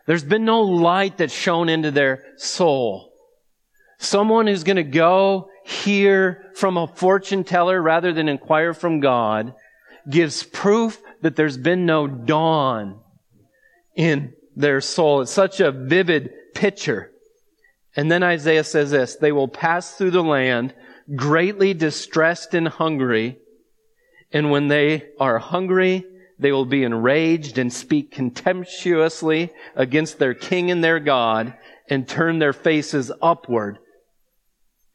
There's 0.07 0.25
been 0.25 0.45
no 0.45 0.63
light 0.63 1.19
that's 1.19 1.35
shone 1.35 1.69
into 1.69 1.91
their 1.91 2.25
soul. 2.37 3.13
Someone 3.99 4.47
who's 4.47 4.65
going 4.65 4.77
to 4.77 4.83
go 4.83 5.51
hear 5.69 6.51
from 6.55 6.79
a 6.79 6.87
fortune 6.87 7.45
teller 7.45 7.81
rather 7.81 8.13
than 8.13 8.29
inquire 8.29 8.73
from 8.73 9.01
God 9.01 9.53
gives 10.09 10.43
proof 10.43 10.99
that 11.21 11.37
there's 11.37 11.59
been 11.59 11.85
no 11.85 12.07
dawn 12.07 13.01
in 13.95 14.33
their 14.57 14.81
soul. 14.81 15.21
It's 15.21 15.31
such 15.31 15.61
a 15.61 15.71
vivid 15.71 16.31
picture. 16.55 17.11
And 17.95 18.11
then 18.11 18.23
Isaiah 18.23 18.65
says 18.65 18.91
this, 18.91 19.17
they 19.17 19.31
will 19.31 19.49
pass 19.49 19.95
through 19.95 20.13
the 20.13 20.23
land 20.23 20.73
greatly 21.15 21.75
distressed 21.75 22.55
and 22.55 22.69
hungry. 22.69 23.37
And 24.33 24.51
when 24.51 24.69
they 24.69 25.09
are 25.21 25.39
hungry, 25.39 26.05
they 26.39 26.51
will 26.51 26.65
be 26.65 26.83
enraged 26.83 27.59
and 27.59 27.71
speak 27.71 28.13
contemptuously 28.13 29.51
against 29.75 30.19
their 30.19 30.35
king 30.35 30.71
and 30.71 30.83
their 30.83 31.01
God 31.01 31.53
and 31.91 32.09
turn 32.09 32.39
their 32.39 32.55
faces 32.55 33.13
upward 33.21 33.79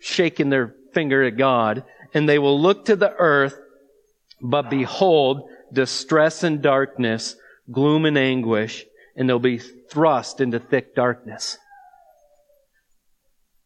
shaking 0.03 0.49
their 0.49 0.75
finger 0.93 1.23
at 1.23 1.37
God, 1.37 1.85
and 2.13 2.27
they 2.27 2.37
will 2.37 2.59
look 2.59 2.85
to 2.85 2.95
the 2.95 3.13
earth, 3.17 3.57
but 4.41 4.69
behold, 4.69 5.49
distress 5.71 6.43
and 6.43 6.61
darkness, 6.61 7.37
gloom 7.71 8.05
and 8.05 8.17
anguish, 8.17 8.85
and 9.15 9.29
they'll 9.29 9.39
be 9.39 9.59
thrust 9.59 10.41
into 10.41 10.59
thick 10.59 10.93
darkness. 10.93 11.57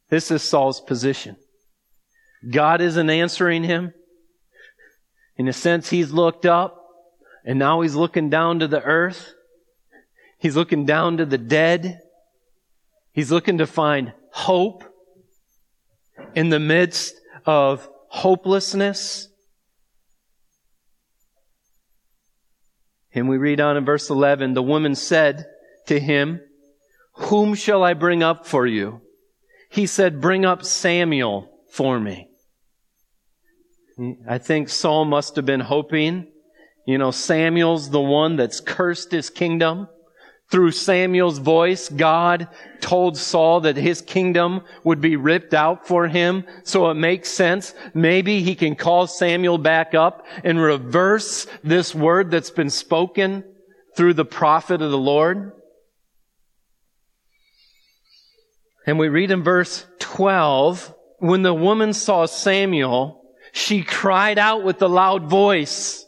This 0.10 0.30
is 0.30 0.44
Saul's 0.44 0.80
position. 0.80 1.38
God 2.48 2.82
isn't 2.82 3.10
answering 3.10 3.64
him. 3.64 3.94
In 5.38 5.48
a 5.48 5.54
sense, 5.54 5.90
he's 5.90 6.12
looked 6.12 6.46
up, 6.46 6.86
and 7.46 7.58
now 7.58 7.82
he's 7.82 7.96
looking 7.96 8.30
down 8.30 8.60
to 8.60 8.68
the 8.68 8.82
earth. 8.82 9.34
He's 10.38 10.56
looking 10.56 10.86
down 10.86 11.18
to 11.18 11.26
the 11.26 11.40
dead. 11.40 12.00
He's 13.12 13.32
looking 13.32 13.58
to 13.58 13.66
find 13.66 14.14
hope 14.32 14.84
in 16.36 16.50
the 16.50 16.60
midst 16.60 17.16
of 17.46 17.88
hopelessness. 18.10 19.28
And 23.14 23.28
we 23.28 23.38
read 23.38 23.60
on 23.60 23.78
in 23.78 23.86
verse 23.86 24.10
11, 24.10 24.54
the 24.54 24.62
woman 24.62 24.96
said 24.96 25.46
to 25.88 26.00
him, 26.00 26.42
whom 27.14 27.56
shall 27.56 27.84
I 27.84 27.94
bring 27.94 28.22
up 28.22 28.46
for 28.46 28.68
you? 28.68 29.02
He 29.72 29.88
said, 29.88 30.22
bring 30.22 30.46
up 30.46 30.64
Samuel 30.64 31.50
for 31.72 32.00
me. 32.00 32.30
I 34.30 34.38
think 34.38 34.70
Saul 34.70 35.06
must 35.06 35.36
have 35.36 35.46
been 35.46 35.62
hoping, 35.62 36.28
you 36.86 37.00
know, 37.00 37.10
Samuel's 37.10 37.90
the 37.90 38.00
one 38.00 38.36
that's 38.36 38.60
cursed 38.60 39.12
his 39.12 39.32
kingdom. 39.32 39.88
Through 40.50 40.72
Samuel's 40.72 41.40
voice, 41.40 41.90
God 41.90 42.48
told 42.80 43.18
Saul 43.18 43.62
that 43.62 43.76
his 43.76 44.02
kingdom 44.02 44.62
would 44.86 45.02
be 45.02 45.18
ripped 45.18 45.54
out 45.54 45.86
for 45.86 46.08
him. 46.08 46.46
So 46.64 46.90
it 46.90 46.94
makes 46.94 47.30
sense. 47.30 47.74
Maybe 47.94 48.42
he 48.42 48.56
can 48.56 48.76
call 48.76 49.08
Samuel 49.08 49.58
back 49.58 49.94
up 49.94 50.26
and 50.46 50.62
reverse 50.62 51.48
this 51.66 51.94
word 51.94 52.32
that's 52.32 52.52
been 52.52 52.70
spoken 52.70 53.44
through 53.98 54.14
the 54.14 54.24
prophet 54.24 54.82
of 54.82 54.90
the 54.90 54.98
Lord. 54.98 55.52
And 58.86 58.98
we 58.98 59.10
read 59.10 59.32
in 59.32 59.44
verse 59.44 59.86
12, 60.00 60.96
when 61.20 61.42
the 61.42 61.54
woman 61.54 61.92
saw 61.92 62.26
Samuel, 62.26 63.22
she 63.52 63.84
cried 63.84 64.40
out 64.40 64.64
with 64.64 64.82
a 64.82 64.88
loud 64.88 65.30
voice. 65.30 66.07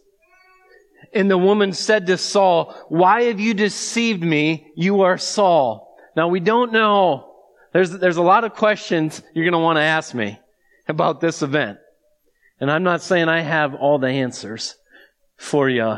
And 1.14 1.30
the 1.30 1.38
woman 1.38 1.74
said 1.74 2.08
to 2.08 2.18
Saul, 2.18 2.76
why 2.90 3.24
have 3.24 3.40
you 3.40 3.54
deceived 3.54 4.24
me? 4.24 4.68
You 4.76 5.02
are 5.02 5.18
Saul. 5.18 5.98
Now 6.16 6.28
we 6.28 6.40
don't 6.40 6.72
know. 6.72 7.34
There's, 7.74 7.92
there's 7.92 8.18
a 8.18 8.24
lot 8.24 8.44
of 8.44 8.54
questions 8.54 9.22
you're 9.34 9.46
going 9.46 9.54
to 9.54 9.60
want 9.60 9.78
to 9.78 9.84
ask 9.84 10.14
me 10.14 10.40
about 10.88 11.22
this 11.22 11.42
event. 11.42 11.80
And 12.60 12.70
I'm 12.70 12.84
not 12.84 13.02
saying 13.02 13.30
I 13.30 13.42
have 13.42 13.74
all 13.74 14.00
the 14.00 14.08
answers 14.08 14.76
for 15.38 15.70
you 15.70 15.98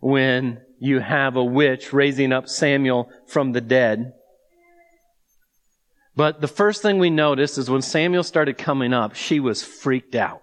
when 0.00 0.60
you 0.80 1.00
have 1.00 1.36
a 1.36 1.44
witch 1.44 1.92
raising 1.92 2.32
up 2.32 2.48
Samuel 2.48 3.10
from 3.26 3.52
the 3.52 3.60
dead. 3.60 4.12
But 6.16 6.40
the 6.40 6.48
first 6.48 6.82
thing 6.82 6.98
we 6.98 7.10
noticed 7.10 7.58
is 7.58 7.70
when 7.70 7.82
Samuel 7.82 8.22
started 8.22 8.58
coming 8.58 8.92
up, 8.92 9.14
she 9.14 9.40
was 9.40 9.62
freaked 9.62 10.14
out. 10.14 10.42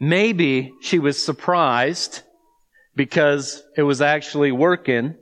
Maybe 0.00 0.72
she 0.80 0.98
was 0.98 1.22
surprised 1.22 2.22
because 2.96 3.62
it 3.76 3.82
was 3.82 4.00
actually 4.00 4.50
working 4.50 5.14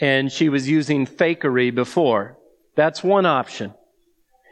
and 0.00 0.32
she 0.32 0.48
was 0.48 0.68
using 0.68 1.06
fakery 1.06 1.72
before. 1.72 2.38
That's 2.74 3.04
one 3.04 3.26
option. 3.26 3.74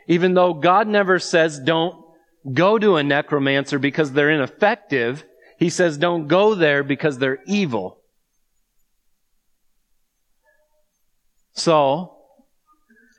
Even 0.07 0.35
though 0.35 0.53
God 0.53 0.87
never 0.87 1.19
says 1.19 1.59
don't 1.59 2.05
go 2.53 2.79
to 2.79 2.97
a 2.97 3.03
necromancer 3.03 3.79
because 3.79 4.13
they're 4.13 4.31
ineffective. 4.31 5.25
He 5.59 5.71
says 5.71 5.97
don't 5.97 6.29
go 6.29 6.55
there 6.55 6.83
because 6.83 7.19
they're 7.19 7.43
evil. 7.47 7.99
So, 11.55 12.17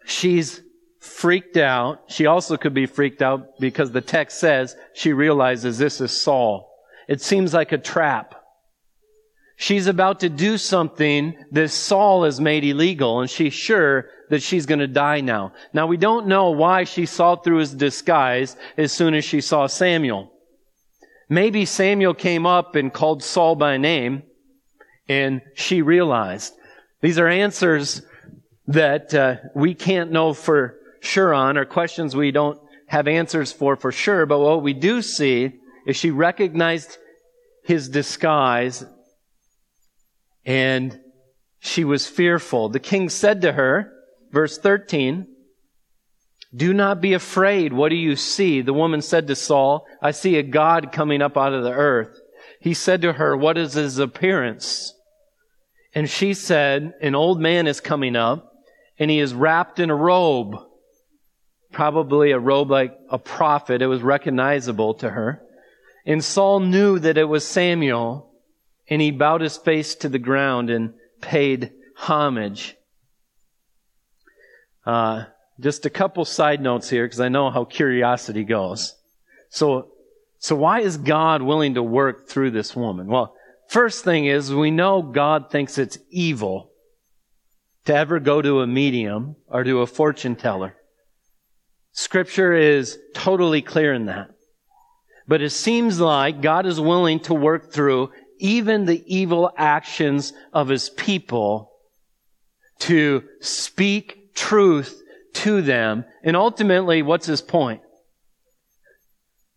she's 0.06 0.62
freaked 1.02 1.58
out. 1.58 2.04
She 2.08 2.28
also 2.28 2.58
could 2.58 2.76
be 2.76 2.86
freaked 2.86 3.24
out 3.24 3.60
because 3.60 3.92
the 3.92 4.02
text 4.02 4.40
says 4.40 4.76
she 4.94 5.14
realizes 5.14 5.78
this 5.78 6.00
is 6.00 6.12
Saul. 6.12 6.72
It 7.10 7.22
seems 7.22 7.54
like 7.54 7.72
a 7.72 7.78
trap. 7.78 8.36
She's 9.58 9.88
about 9.88 10.22
to 10.22 10.30
do 10.30 10.58
something 10.58 11.36
that 11.52 11.70
Saul 11.70 12.24
has 12.24 12.40
made 12.40 12.64
illegal, 12.64 13.20
and 13.20 13.30
she's 13.30 13.54
sure 13.54 14.10
that 14.30 14.42
she's 14.42 14.66
going 14.66 14.80
to 14.80 14.88
die 14.88 15.22
now. 15.22 15.54
Now, 15.74 15.88
we 15.88 15.98
don't 15.98 16.28
know 16.28 16.52
why 16.52 16.84
she 16.84 17.06
saw 17.06 17.36
through 17.36 17.58
his 17.58 17.74
disguise 17.74 18.56
as 18.78 18.92
soon 18.92 19.14
as 19.14 19.26
she 19.26 19.42
saw 19.42 19.68
Samuel. 19.68 20.32
Maybe 21.30 21.66
Samuel 21.66 22.14
came 22.14 22.46
up 22.46 22.76
and 22.76 22.94
called 22.94 23.24
Saul 23.24 23.56
by 23.56 23.78
name, 23.78 24.24
and 25.08 25.42
she 25.56 25.82
realized. 25.82 26.54
These 27.02 27.20
are 27.20 27.28
answers 27.28 28.04
that 28.68 29.14
uh, 29.14 29.36
we 29.56 29.74
can't 29.74 30.12
know 30.12 30.34
for 30.34 30.78
sure 31.02 31.34
on, 31.34 31.58
or 31.58 31.66
questions 31.66 32.16
we 32.16 32.32
don't 32.32 32.60
have 32.88 33.08
answers 33.08 33.52
for 33.52 33.76
for 33.76 33.92
sure, 33.92 34.26
but 34.26 34.40
what 34.40 34.64
we 34.64 34.74
do 34.74 35.02
see 35.02 35.52
is 35.86 35.96
she 35.96 36.12
recognized 36.12 36.98
his 37.64 37.90
disguise 37.90 38.86
and 40.46 41.00
she 41.60 41.84
was 41.84 42.08
fearful. 42.08 42.70
The 42.70 42.80
king 42.80 43.10
said 43.10 43.42
to 43.42 43.52
her, 43.54 43.92
verse 44.32 44.58
13, 44.58 45.28
do 46.54 46.74
not 46.74 47.02
be 47.02 47.14
afraid. 47.14 47.72
What 47.72 47.90
do 47.90 47.96
you 47.96 48.16
see? 48.16 48.62
The 48.62 48.74
woman 48.74 49.02
said 49.02 49.28
to 49.28 49.36
Saul, 49.36 49.86
I 50.02 50.12
see 50.12 50.38
a 50.38 50.44
God 50.44 50.92
coming 50.92 51.22
up 51.22 51.38
out 51.38 51.54
of 51.54 51.64
the 51.64 51.72
earth. 51.72 52.20
He 52.60 52.74
said 52.74 53.02
to 53.04 53.14
her, 53.14 53.38
what 53.38 53.58
is 53.58 53.74
his 53.74 54.00
appearance? 54.00 54.94
And 55.94 56.10
she 56.10 56.34
said, 56.34 56.94
an 57.02 57.16
old 57.16 57.40
man 57.40 57.68
is 57.68 57.80
coming 57.80 58.16
up 58.16 58.52
and 59.00 59.10
he 59.10 59.20
is 59.20 59.34
wrapped 59.34 59.80
in 59.80 59.90
a 59.90 59.96
robe. 59.96 60.56
Probably 61.72 62.32
a 62.32 62.40
robe 62.40 62.70
like 62.70 62.98
a 63.10 63.18
prophet. 63.18 63.82
It 63.82 63.88
was 63.88 64.02
recognizable 64.02 64.96
to 64.96 65.10
her. 65.10 65.42
And 66.06 66.24
Saul 66.24 66.60
knew 66.60 67.00
that 67.00 67.18
it 67.18 67.26
was 67.26 67.46
Samuel 67.46 68.32
and 68.90 69.02
he 69.02 69.12
bowed 69.12 69.42
his 69.42 69.58
face 69.58 69.96
to 69.96 70.10
the 70.10 70.20
ground 70.20 70.70
and 70.70 70.94
paid 71.22 71.72
homage. 71.96 72.76
Uh, 74.86 75.26
just 75.60 75.86
a 75.86 75.90
couple 75.90 76.26
side 76.26 76.62
notes 76.62 76.90
here 76.90 77.06
because 77.06 77.20
I 77.20 77.30
know 77.30 77.52
how 77.52 77.64
curiosity 77.64 78.44
goes. 78.44 78.96
So, 79.50 79.92
so 80.40 80.56
why 80.56 80.82
is 80.82 80.98
God 80.98 81.42
willing 81.42 81.76
to 81.76 81.84
work 81.84 82.28
through 82.28 82.52
this 82.52 82.76
woman? 82.76 83.08
Well, 83.08 83.36
first 83.70 84.04
thing 84.04 84.26
is 84.26 84.54
we 84.54 84.72
know 84.72 85.02
God 85.02 85.52
thinks 85.52 85.78
it's 85.78 86.00
evil 86.10 86.72
to 87.86 87.96
ever 87.96 88.20
go 88.20 88.42
to 88.42 88.62
a 88.62 88.68
medium 88.68 89.36
or 89.48 89.64
to 89.64 89.82
a 89.82 89.88
fortune 89.88 90.36
teller. 90.36 90.76
Scripture 91.94 92.54
is 92.54 92.98
totally 93.14 93.62
clear 93.62 93.94
in 93.94 94.06
that. 94.06 94.30
But 95.28 95.42
it 95.42 95.52
seems 95.52 96.00
like 96.00 96.42
God 96.42 96.66
is 96.66 96.80
willing 96.80 97.20
to 97.22 97.34
work 97.34 97.72
through 97.72 98.12
even 98.40 98.86
the 98.86 99.04
evil 99.06 99.52
actions 99.58 100.34
of 100.52 100.68
his 100.68 100.90
people 100.90 101.72
to 102.80 103.24
speak 103.40 104.34
truth 104.34 105.02
to 105.34 105.62
them. 105.62 106.06
And 106.24 106.36
ultimately, 106.36 107.02
what's 107.02 107.28
his 107.28 107.42
point? 107.42 107.82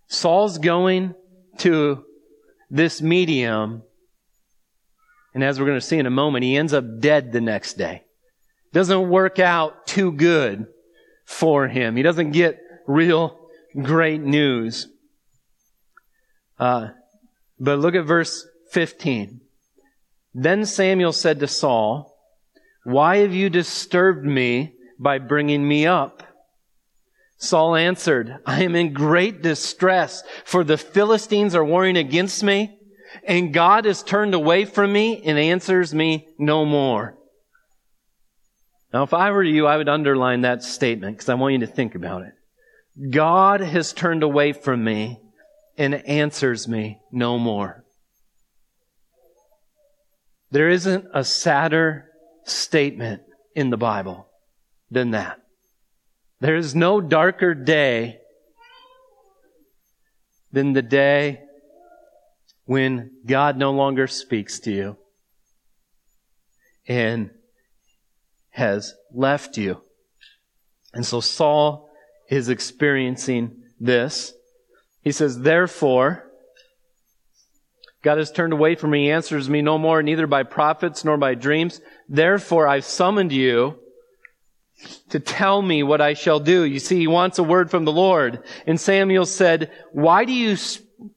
Saul's 0.08 0.58
going 0.58 1.14
to 1.58 2.04
this 2.70 3.00
medium, 3.00 3.82
and 5.32 5.42
as 5.42 5.58
we're 5.58 5.66
going 5.66 5.80
to 5.80 5.86
see 5.86 5.98
in 5.98 6.06
a 6.06 6.10
moment, 6.10 6.44
he 6.44 6.56
ends 6.56 6.72
up 6.72 6.84
dead 7.00 7.32
the 7.32 7.40
next 7.40 7.74
day. 7.74 8.02
Doesn't 8.72 9.08
work 9.08 9.38
out 9.38 9.86
too 9.86 10.12
good 10.12 10.66
for 11.24 11.68
him. 11.68 11.96
He 11.96 12.02
doesn't 12.02 12.32
get 12.32 12.60
real 12.86 13.48
great 13.80 14.20
news. 14.20 14.88
Uh, 16.58 16.88
but 17.58 17.78
look 17.78 17.94
at 17.94 18.04
verse 18.04 18.46
15. 18.70 19.40
Then 20.34 20.66
Samuel 20.66 21.12
said 21.12 21.40
to 21.40 21.48
Saul, 21.48 22.16
Why 22.84 23.18
have 23.18 23.34
you 23.34 23.50
disturbed 23.50 24.24
me 24.24 24.74
by 24.98 25.18
bringing 25.18 25.66
me 25.66 25.86
up? 25.86 26.22
Saul 27.36 27.76
answered, 27.76 28.36
I 28.46 28.62
am 28.62 28.74
in 28.74 28.92
great 28.92 29.42
distress, 29.42 30.22
for 30.44 30.64
the 30.64 30.78
Philistines 30.78 31.54
are 31.54 31.64
warring 31.64 31.96
against 31.96 32.42
me, 32.42 32.78
and 33.22 33.52
God 33.52 33.84
has 33.84 34.02
turned 34.02 34.34
away 34.34 34.64
from 34.64 34.92
me 34.92 35.22
and 35.22 35.38
answers 35.38 35.94
me 35.94 36.28
no 36.38 36.64
more. 36.64 37.16
Now, 38.94 39.02
if 39.02 39.12
I 39.12 39.32
were 39.32 39.42
you, 39.42 39.66
I 39.66 39.76
would 39.76 39.88
underline 39.88 40.42
that 40.42 40.62
statement 40.62 41.16
because 41.16 41.28
I 41.28 41.34
want 41.34 41.54
you 41.54 41.58
to 41.60 41.66
think 41.66 41.96
about 41.96 42.22
it. 42.22 42.32
God 43.10 43.60
has 43.60 43.92
turned 43.92 44.22
away 44.22 44.52
from 44.52 44.84
me 44.84 45.20
and 45.76 45.96
answers 46.06 46.68
me 46.68 47.00
no 47.10 47.36
more. 47.36 47.84
There 50.52 50.68
isn't 50.68 51.06
a 51.12 51.24
sadder 51.24 52.08
statement 52.44 53.22
in 53.56 53.70
the 53.70 53.76
Bible 53.76 54.28
than 54.92 55.10
that. 55.10 55.40
There 56.38 56.54
is 56.54 56.76
no 56.76 57.00
darker 57.00 57.52
day 57.52 58.18
than 60.52 60.72
the 60.72 60.82
day 60.82 61.40
when 62.64 63.10
God 63.26 63.56
no 63.56 63.72
longer 63.72 64.06
speaks 64.06 64.60
to 64.60 64.70
you 64.70 64.96
and 66.86 67.30
has 68.54 68.94
left 69.12 69.58
you. 69.58 69.80
And 70.92 71.04
so 71.04 71.20
Saul 71.20 71.90
is 72.30 72.48
experiencing 72.48 73.64
this. 73.80 74.32
He 75.02 75.10
says, 75.10 75.40
therefore, 75.40 76.30
God 78.02 78.18
has 78.18 78.30
turned 78.30 78.52
away 78.52 78.76
from 78.76 78.90
me, 78.90 79.06
he 79.06 79.10
answers 79.10 79.50
me 79.50 79.60
no 79.60 79.76
more, 79.76 80.04
neither 80.04 80.28
by 80.28 80.44
prophets 80.44 81.04
nor 81.04 81.16
by 81.16 81.34
dreams. 81.34 81.80
Therefore 82.08 82.68
I've 82.68 82.84
summoned 82.84 83.32
you 83.32 83.80
to 85.08 85.18
tell 85.18 85.60
me 85.60 85.82
what 85.82 86.00
I 86.00 86.14
shall 86.14 86.38
do. 86.38 86.62
You 86.62 86.78
see, 86.78 86.98
he 86.98 87.06
wants 87.08 87.40
a 87.40 87.42
word 87.42 87.72
from 87.72 87.84
the 87.84 87.92
Lord. 87.92 88.44
And 88.68 88.80
Samuel 88.80 89.26
said, 89.26 89.72
why 89.90 90.24
do 90.24 90.32
you, 90.32 90.56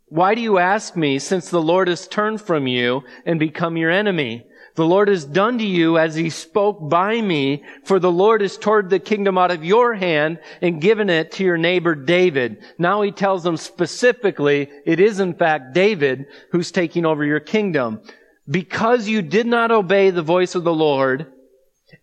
why 0.08 0.34
do 0.34 0.42
you 0.42 0.58
ask 0.58 0.96
me 0.96 1.20
since 1.20 1.50
the 1.52 1.62
Lord 1.62 1.88
has 1.88 2.08
turned 2.08 2.42
from 2.42 2.66
you 2.66 3.04
and 3.28 3.40
become 3.40 3.78
your 3.78 3.92
enemy? 3.92 4.47
The 4.78 4.86
Lord 4.86 5.08
has 5.08 5.26
done 5.26 5.58
to 5.58 5.66
you 5.66 5.98
as 5.98 6.14
he 6.14 6.30
spoke 6.30 6.88
by 6.88 7.20
me, 7.20 7.64
for 7.84 8.00
the 8.00 8.12
Lord 8.12 8.42
has 8.42 8.58
torn 8.58 8.90
the 8.90 9.00
kingdom 9.00 9.36
out 9.36 9.50
of 9.50 9.66
your 9.66 9.96
hand 9.96 10.38
and 10.62 10.80
given 10.80 11.10
it 11.10 11.32
to 11.34 11.44
your 11.44 11.58
neighbor 11.58 11.96
David. 11.96 12.64
Now 12.78 13.02
he 13.02 13.12
tells 13.12 13.42
them 13.42 13.58
specifically, 13.58 14.70
it 14.86 15.00
is 15.00 15.20
in 15.20 15.34
fact 15.34 15.74
David 15.74 16.28
who's 16.52 16.72
taking 16.72 17.08
over 17.08 17.26
your 17.26 17.40
kingdom. 17.40 18.02
Because 18.48 19.08
you 19.08 19.24
did 19.24 19.48
not 19.48 19.72
obey 19.72 20.12
the 20.12 20.22
voice 20.22 20.54
of 20.54 20.64
the 20.64 20.74
Lord, 20.74 21.34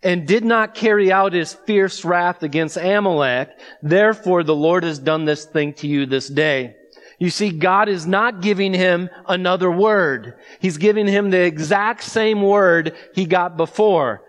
and 0.03 0.27
did 0.27 0.45
not 0.45 0.75
carry 0.75 1.13
out 1.13 1.33
his 1.33 1.53
fierce 1.53 2.05
wrath 2.05 2.43
against 2.43 2.77
Amalek, 2.77 3.51
therefore 3.83 4.43
the 4.43 4.55
Lord 4.55 4.83
has 4.83 4.99
done 4.99 5.27
this 5.27 5.45
thing 5.45 5.75
to 5.75 5.87
you 5.87 6.07
this 6.07 6.29
day. 6.29 6.75
You 7.19 7.31
see, 7.31 7.51
God 7.51 7.89
is 7.89 8.07
not 8.07 8.43
giving 8.43 8.75
him 8.75 9.09
another 9.27 9.71
word. 9.71 10.35
He's 10.61 10.79
giving 10.79 11.07
him 11.07 11.31
the 11.31 11.41
exact 11.41 12.03
same 12.03 12.43
word 12.43 12.95
he 13.15 13.25
got 13.25 13.57
before. 13.57 14.23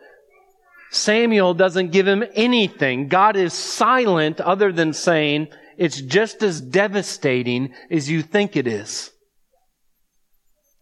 Samuel 0.91 1.54
doesn't 1.54 1.91
give 1.91 2.08
him 2.08 2.24
anything. 2.36 3.08
God 3.08 3.36
is 3.36 3.54
silent 3.54 4.39
other 4.39 4.71
than 4.71 4.93
saying, 4.93 5.48
it's 5.78 6.00
just 6.00 6.41
as 6.41 6.62
devastating 6.62 7.74
as 7.91 8.10
you 8.10 8.21
think 8.21 8.56
it 8.56 8.67
is. 8.67 9.12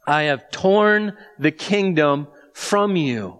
I 0.05 0.23
have 0.23 0.51
torn 0.51 1.17
the 1.39 1.51
kingdom 1.51 2.27
from 2.53 2.95
you. 2.95 3.39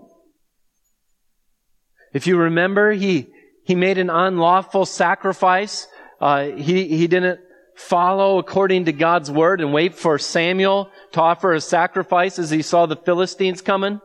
If 2.14 2.26
you 2.28 2.38
remember, 2.38 2.92
he, 2.92 3.28
he 3.66 3.76
made 3.76 3.98
an 3.98 4.10
unlawful 4.10 4.86
sacrifice. 4.86 5.88
Uh, 6.22 6.46
he, 6.46 6.88
he 6.88 7.08
didn't 7.08 7.42
follow 7.76 8.38
according 8.38 8.86
to 8.86 8.92
God's 8.92 9.32
word 9.32 9.62
and 9.62 9.74
wait 9.74 9.96
for 9.96 10.18
Samuel 10.18 10.90
to 11.14 11.22
offer 11.22 11.54
a 11.54 11.62
sacrifice 11.62 12.40
as 12.40 12.50
he 12.50 12.62
saw 12.62 12.86
the 12.86 12.96
Philistines 12.96 13.62
coming. 13.62 14.00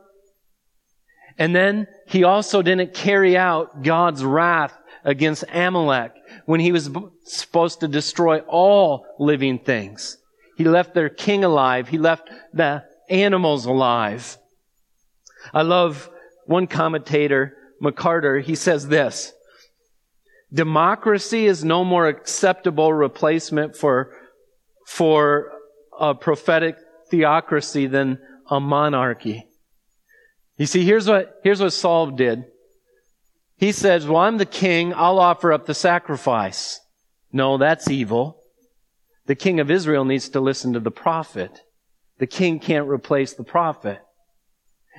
And 1.37 1.55
then 1.55 1.87
he 2.07 2.23
also 2.23 2.61
didn't 2.61 2.93
carry 2.93 3.37
out 3.37 3.83
God's 3.83 4.23
wrath 4.23 4.77
against 5.05 5.45
Amalek 5.53 6.13
when 6.45 6.59
he 6.59 6.71
was 6.71 6.89
supposed 7.23 7.79
to 7.79 7.87
destroy 7.87 8.39
all 8.39 9.05
living 9.17 9.59
things. 9.59 10.17
He 10.57 10.65
left 10.65 10.93
their 10.93 11.09
king 11.09 11.43
alive. 11.43 11.87
He 11.87 11.97
left 11.97 12.29
the 12.53 12.83
animals 13.09 13.65
alive. 13.65 14.37
I 15.53 15.61
love 15.61 16.09
one 16.45 16.67
commentator, 16.67 17.55
McCarter, 17.81 18.43
he 18.43 18.55
says 18.55 18.87
this. 18.87 19.31
Democracy 20.51 21.45
is 21.45 21.63
no 21.63 21.83
more 21.83 22.07
acceptable 22.07 22.91
replacement 22.91 23.75
for, 23.75 24.13
for 24.87 25.51
a 25.99 26.15
prophetic 26.15 26.75
theocracy 27.09 27.85
than 27.85 28.19
a 28.49 28.59
monarchy. 28.59 29.45
You 30.57 30.65
see, 30.65 30.83
here's 30.83 31.07
what, 31.07 31.35
here's 31.43 31.61
what 31.61 31.73
Saul 31.73 32.11
did. 32.11 32.45
He 33.57 33.71
says, 33.71 34.07
well, 34.07 34.21
I'm 34.21 34.37
the 34.37 34.45
king. 34.45 34.93
I'll 34.93 35.19
offer 35.19 35.53
up 35.53 35.65
the 35.65 35.73
sacrifice. 35.73 36.79
No, 37.31 37.57
that's 37.57 37.89
evil. 37.89 38.41
The 39.27 39.35
king 39.35 39.59
of 39.59 39.69
Israel 39.69 40.05
needs 40.05 40.29
to 40.29 40.39
listen 40.39 40.73
to 40.73 40.79
the 40.79 40.91
prophet. 40.91 41.61
The 42.17 42.27
king 42.27 42.59
can't 42.59 42.87
replace 42.87 43.33
the 43.33 43.43
prophet. 43.43 44.01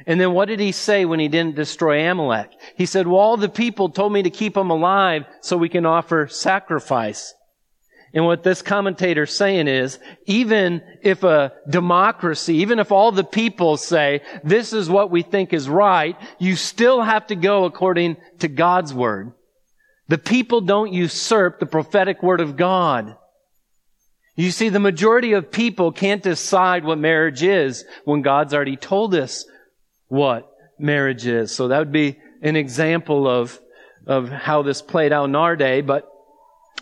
And 0.07 0.21
then 0.21 0.33
what 0.33 0.49
did 0.49 0.61
he 0.61 0.73
say 0.73 1.05
when 1.05 1.21
he 1.21 1.29
didn't 1.29 1.57
destroy 1.57 2.09
Amalek? 2.11 2.51
He 2.77 2.87
said, 2.87 3.07
well, 3.07 3.21
all 3.21 3.37
the 3.37 3.49
people 3.49 3.89
told 3.89 4.13
me 4.13 4.23
to 4.23 4.31
keep 4.31 4.57
him 4.57 4.71
alive 4.71 5.25
so 5.41 5.57
we 5.57 5.69
can 5.69 5.87
offer 5.87 6.27
sacrifice. 6.29 7.35
And 8.13 8.25
what 8.25 8.43
this 8.43 8.61
commentator's 8.61 9.37
saying 9.37 9.69
is, 9.69 10.01
even 10.27 10.83
if 11.03 11.23
a 11.23 11.53
democracy, 11.69 12.57
even 12.57 12.81
if 12.81 12.91
all 12.91 13.13
the 13.13 13.23
people 13.23 13.77
say, 13.77 14.23
this 14.43 14.73
is 14.73 14.91
what 14.91 15.11
we 15.11 15.23
think 15.23 15.53
is 15.53 15.69
right, 15.69 16.17
you 16.39 16.57
still 16.57 17.03
have 17.03 17.29
to 17.29 17.37
go 17.37 17.65
according 17.65 18.17
to 18.41 18.49
God's 18.49 18.93
word. 18.93 19.33
The 20.09 20.19
people 20.19 20.61
don't 20.61 20.93
usurp 20.93 21.61
the 21.61 21.67
prophetic 21.67 22.21
word 22.21 22.41
of 22.41 22.57
God. 22.57 23.17
You 24.35 24.51
see, 24.51 24.71
the 24.71 24.81
majority 24.81 25.35
of 25.35 25.53
people 25.53 25.93
can't 25.93 26.23
decide 26.23 26.85
what 26.85 26.99
marriage 26.99 27.45
is 27.45 27.85
when 28.05 28.23
God's 28.23 28.55
already 28.55 28.77
told 28.77 29.15
us 29.15 29.45
what 30.11 30.53
marriage 30.79 31.27
is. 31.27 31.55
So 31.55 31.69
that 31.69 31.79
would 31.79 31.93
be 31.93 32.19
an 32.43 32.57
example 32.57 33.27
of, 33.27 33.59
of 34.07 34.29
how 34.29 34.61
this 34.61 34.83
played 34.83 35.13
out 35.13 35.25
in 35.25 35.35
our 35.35 35.57
day, 35.57 35.81
but 35.81 36.07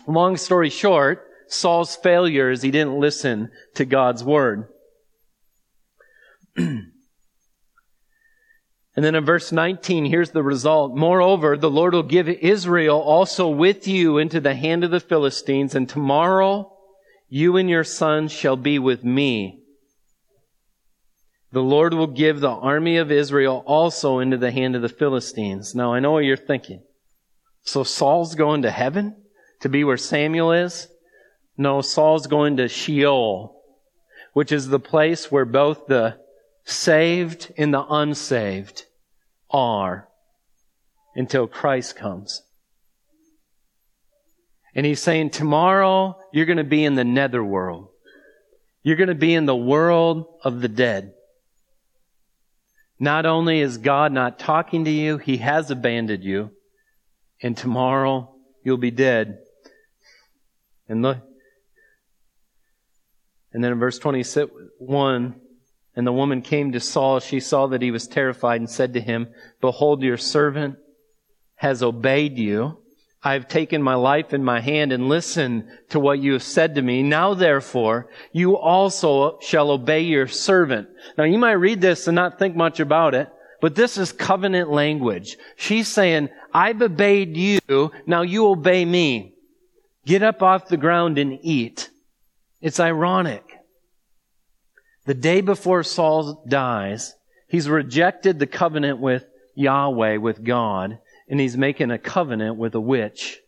Long 0.09 0.37
story 0.37 0.69
short, 0.69 1.27
Saul's 1.47 1.95
failure 1.95 2.49
is 2.49 2.63
he 2.63 2.71
didn't 2.71 2.99
listen 2.99 3.51
to 3.75 3.85
God's 3.85 4.23
word. 4.23 4.67
and 6.57 6.91
then 8.95 9.13
in 9.13 9.23
verse 9.23 9.51
19, 9.51 10.05
here's 10.05 10.31
the 10.31 10.41
result. 10.41 10.95
Moreover, 10.95 11.57
the 11.57 11.69
Lord 11.69 11.93
will 11.93 12.01
give 12.01 12.27
Israel 12.27 12.99
also 12.99 13.49
with 13.49 13.87
you 13.87 14.17
into 14.17 14.39
the 14.39 14.55
hand 14.55 14.83
of 14.83 14.91
the 14.91 14.99
Philistines, 14.99 15.75
and 15.75 15.87
tomorrow 15.87 16.75
you 17.27 17.57
and 17.57 17.69
your 17.69 17.83
sons 17.83 18.31
shall 18.31 18.55
be 18.55 18.79
with 18.79 19.03
me. 19.03 19.58
The 21.51 21.61
Lord 21.61 21.93
will 21.93 22.07
give 22.07 22.39
the 22.39 22.49
army 22.49 22.97
of 22.97 23.11
Israel 23.11 23.63
also 23.65 24.19
into 24.19 24.37
the 24.37 24.51
hand 24.51 24.75
of 24.75 24.81
the 24.81 24.89
Philistines. 24.89 25.73
Now 25.73 25.93
I 25.93 25.99
know 25.99 26.11
what 26.11 26.25
you're 26.25 26.37
thinking. 26.37 26.83
So 27.63 27.83
Saul's 27.83 28.35
going 28.35 28.61
to 28.63 28.71
heaven? 28.71 29.15
to 29.61 29.69
be 29.69 29.83
where 29.83 29.97
Samuel 29.97 30.51
is? 30.51 30.87
No, 31.57 31.81
Saul's 31.81 32.27
going 32.27 32.57
to 32.57 32.67
Sheol, 32.67 33.61
which 34.33 34.51
is 34.51 34.67
the 34.67 34.79
place 34.79 35.31
where 35.31 35.45
both 35.45 35.87
the 35.87 36.17
saved 36.63 37.51
and 37.57 37.73
the 37.73 37.85
unsaved 37.85 38.85
are 39.49 40.07
until 41.15 41.47
Christ 41.47 41.95
comes. 41.95 42.41
And 44.73 44.85
he's 44.85 45.01
saying, 45.01 45.31
tomorrow 45.31 46.17
you're 46.31 46.45
going 46.45 46.57
to 46.57 46.63
be 46.63 46.85
in 46.85 46.95
the 46.95 47.03
netherworld. 47.03 47.89
You're 48.83 48.95
going 48.95 49.09
to 49.09 49.15
be 49.15 49.33
in 49.33 49.45
the 49.45 49.55
world 49.55 50.25
of 50.43 50.61
the 50.61 50.69
dead. 50.69 51.13
Not 52.99 53.25
only 53.25 53.61
is 53.61 53.77
God 53.77 54.11
not 54.11 54.39
talking 54.39 54.85
to 54.85 54.91
you, 54.91 55.17
He 55.17 55.37
has 55.37 55.71
abandoned 55.71 56.23
you. 56.23 56.51
And 57.41 57.55
tomorrow 57.55 58.35
you'll 58.63 58.77
be 58.77 58.91
dead. 58.91 59.39
And 60.87 61.01
look, 61.01 61.19
and 63.53 63.63
then 63.63 63.71
in 63.71 63.79
verse 63.79 63.97
21, 63.99 65.35
and 65.95 66.07
the 66.07 66.13
woman 66.13 66.41
came 66.41 66.71
to 66.71 66.79
Saul. 66.79 67.19
She 67.19 67.39
saw 67.39 67.67
that 67.67 67.81
he 67.81 67.91
was 67.91 68.07
terrified 68.07 68.61
and 68.61 68.69
said 68.69 68.93
to 68.93 69.01
him, 69.01 69.27
Behold, 69.59 70.03
your 70.03 70.17
servant 70.17 70.77
has 71.55 71.81
obeyed 71.83 72.37
you. 72.37 72.77
I 73.21 73.33
have 73.33 73.49
taken 73.49 73.81
my 73.83 73.95
life 73.95 74.33
in 74.33 74.43
my 74.45 74.61
hand 74.61 74.93
and 74.93 75.09
listened 75.09 75.67
to 75.89 75.99
what 75.99 76.19
you 76.19 76.33
have 76.33 76.43
said 76.43 76.75
to 76.75 76.81
me. 76.81 77.03
Now 77.03 77.33
therefore, 77.33 78.09
you 78.31 78.57
also 78.57 79.39
shall 79.41 79.71
obey 79.71 80.01
your 80.01 80.27
servant. 80.27 80.87
Now 81.17 81.25
you 81.25 81.37
might 81.37 81.53
read 81.53 81.81
this 81.81 82.07
and 82.07 82.15
not 82.15 82.39
think 82.39 82.55
much 82.55 82.79
about 82.79 83.15
it, 83.15 83.29
but 83.61 83.75
this 83.75 83.97
is 83.97 84.13
covenant 84.13 84.71
language. 84.71 85.35
She's 85.57 85.89
saying, 85.89 86.29
I've 86.53 86.81
obeyed 86.81 87.35
you, 87.35 87.91
now 88.05 88.21
you 88.21 88.47
obey 88.47 88.85
me. 88.85 89.33
Get 90.05 90.23
up 90.23 90.41
off 90.41 90.69
the 90.69 90.77
ground 90.77 91.17
and 91.17 91.37
eat. 91.41 91.89
It's 92.61 92.79
ironic. 92.79 93.43
The 95.05 95.13
day 95.13 95.41
before 95.41 95.83
Saul 95.83 96.45
dies, 96.47 97.13
he's 97.49 97.67
rejected 97.67 98.39
the 98.39 98.47
covenant 98.47 98.99
with 98.99 99.25
Yahweh, 99.55 100.17
with 100.17 100.43
God, 100.43 100.99
and 101.29 101.39
he's 101.39 101.55
making 101.55 101.91
a 101.91 101.97
covenant 101.97 102.57
with 102.57 102.75
a 102.75 102.81
witch. 102.81 103.39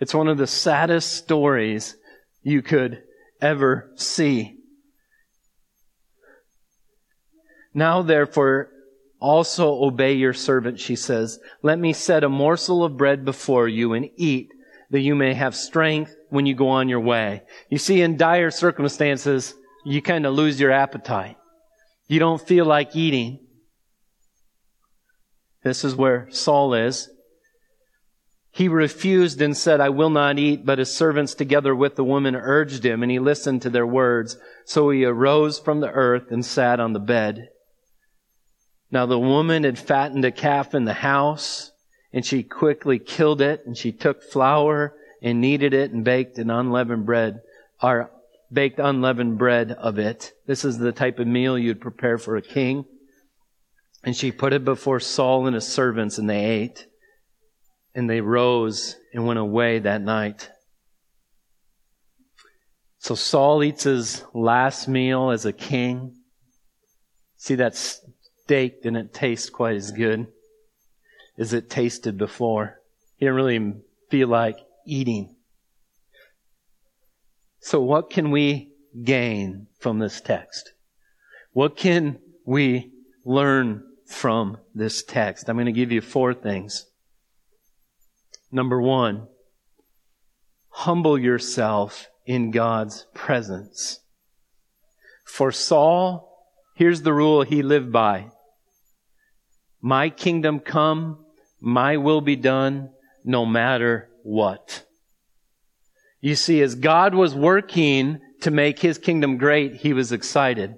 It's 0.00 0.14
one 0.14 0.28
of 0.28 0.38
the 0.38 0.46
saddest 0.46 1.12
stories 1.12 1.94
you 2.42 2.62
could 2.62 3.02
ever 3.40 3.92
see. 3.96 4.56
Now 7.74 8.02
therefore, 8.02 8.70
also 9.20 9.84
obey 9.84 10.14
your 10.14 10.32
servant, 10.32 10.80
she 10.80 10.96
says. 10.96 11.38
Let 11.62 11.78
me 11.78 11.92
set 11.92 12.24
a 12.24 12.28
morsel 12.28 12.82
of 12.84 12.96
bread 12.96 13.24
before 13.24 13.68
you 13.68 13.92
and 13.92 14.10
eat 14.16 14.48
that 14.90 15.00
you 15.00 15.14
may 15.14 15.32
have 15.34 15.54
strength 15.54 16.14
when 16.28 16.44
you 16.44 16.54
go 16.54 16.68
on 16.68 16.88
your 16.88 17.00
way. 17.00 17.42
You 17.70 17.78
see, 17.78 18.02
in 18.02 18.16
dire 18.16 18.50
circumstances, 18.50 19.54
you 19.84 20.02
kind 20.02 20.26
of 20.26 20.34
lose 20.34 20.60
your 20.60 20.72
appetite. 20.72 21.36
You 22.08 22.18
don't 22.18 22.40
feel 22.40 22.66
like 22.66 22.96
eating. 22.96 23.41
This 25.62 25.84
is 25.84 25.94
where 25.94 26.28
Saul 26.30 26.74
is. 26.74 27.08
He 28.50 28.68
refused 28.68 29.40
and 29.40 29.56
said, 29.56 29.80
I 29.80 29.88
will 29.88 30.10
not 30.10 30.38
eat, 30.38 30.66
but 30.66 30.78
his 30.78 30.94
servants 30.94 31.34
together 31.34 31.74
with 31.74 31.96
the 31.96 32.04
woman 32.04 32.36
urged 32.36 32.84
him, 32.84 33.02
and 33.02 33.10
he 33.10 33.18
listened 33.18 33.62
to 33.62 33.70
their 33.70 33.86
words. 33.86 34.36
So 34.66 34.90
he 34.90 35.04
arose 35.04 35.58
from 35.58 35.80
the 35.80 35.90
earth 35.90 36.30
and 36.30 36.44
sat 36.44 36.78
on 36.78 36.92
the 36.92 37.00
bed. 37.00 37.48
Now 38.90 39.06
the 39.06 39.18
woman 39.18 39.64
had 39.64 39.78
fattened 39.78 40.24
a 40.26 40.30
calf 40.30 40.74
in 40.74 40.84
the 40.84 40.92
house, 40.92 41.70
and 42.12 42.26
she 42.26 42.42
quickly 42.42 42.98
killed 42.98 43.40
it, 43.40 43.64
and 43.64 43.76
she 43.76 43.90
took 43.90 44.22
flour 44.22 44.94
and 45.22 45.40
kneaded 45.40 45.72
it 45.72 45.92
and 45.92 46.04
baked 46.04 46.36
an 46.36 46.50
unleavened 46.50 47.06
bread, 47.06 47.40
or 47.82 48.10
baked 48.52 48.78
unleavened 48.78 49.38
bread 49.38 49.72
of 49.72 49.98
it. 49.98 50.32
This 50.46 50.62
is 50.62 50.76
the 50.76 50.92
type 50.92 51.18
of 51.18 51.26
meal 51.26 51.58
you'd 51.58 51.80
prepare 51.80 52.18
for 52.18 52.36
a 52.36 52.42
king. 52.42 52.84
And 54.04 54.16
she 54.16 54.32
put 54.32 54.52
it 54.52 54.64
before 54.64 55.00
Saul 55.00 55.46
and 55.46 55.54
his 55.54 55.66
servants, 55.66 56.18
and 56.18 56.28
they 56.28 56.44
ate. 56.44 56.86
And 57.94 58.08
they 58.08 58.20
rose 58.20 58.96
and 59.12 59.26
went 59.26 59.38
away 59.38 59.78
that 59.78 60.02
night. 60.02 60.50
So 62.98 63.14
Saul 63.14 63.62
eats 63.62 63.84
his 63.84 64.24
last 64.32 64.88
meal 64.88 65.30
as 65.30 65.44
a 65.44 65.52
king. 65.52 66.14
See, 67.36 67.56
that 67.56 67.74
steak 67.74 68.82
didn't 68.82 69.12
taste 69.12 69.52
quite 69.52 69.76
as 69.76 69.90
good 69.90 70.28
as 71.38 71.52
it 71.52 71.68
tasted 71.68 72.16
before. 72.16 72.80
He 73.16 73.26
didn't 73.26 73.36
really 73.36 73.74
feel 74.10 74.28
like 74.28 74.58
eating. 74.86 75.36
So 77.60 77.80
what 77.80 78.10
can 78.10 78.30
we 78.30 78.72
gain 79.04 79.66
from 79.80 79.98
this 79.98 80.20
text? 80.20 80.72
What 81.52 81.76
can 81.76 82.18
we 82.44 82.92
learn 83.24 83.82
from 84.12 84.58
this 84.74 85.02
text? 85.02 85.48
I'm 85.48 85.56
going 85.56 85.66
to 85.66 85.72
give 85.72 85.92
you 85.92 86.00
four 86.00 86.34
things. 86.34 86.86
Number 88.50 88.80
one, 88.80 89.28
humble 90.68 91.18
yourself 91.18 92.08
in 92.26 92.50
God's 92.50 93.06
presence. 93.14 94.00
For 95.24 95.50
Saul, 95.50 96.32
Here's 96.74 97.02
the 97.02 97.12
rule 97.12 97.42
he 97.42 97.62
lived 97.62 97.92
by. 97.92 98.30
My 99.80 100.10
kingdom 100.10 100.60
come, 100.60 101.24
my 101.60 101.96
will 101.96 102.20
be 102.20 102.36
done, 102.36 102.90
no 103.24 103.44
matter 103.44 104.08
what. 104.22 104.84
You 106.20 106.34
see, 106.34 106.62
as 106.62 106.74
God 106.74 107.14
was 107.14 107.34
working 107.34 108.20
to 108.40 108.50
make 108.50 108.78
his 108.78 108.98
kingdom 108.98 109.36
great, 109.36 109.76
he 109.76 109.92
was 109.92 110.12
excited. 110.12 110.76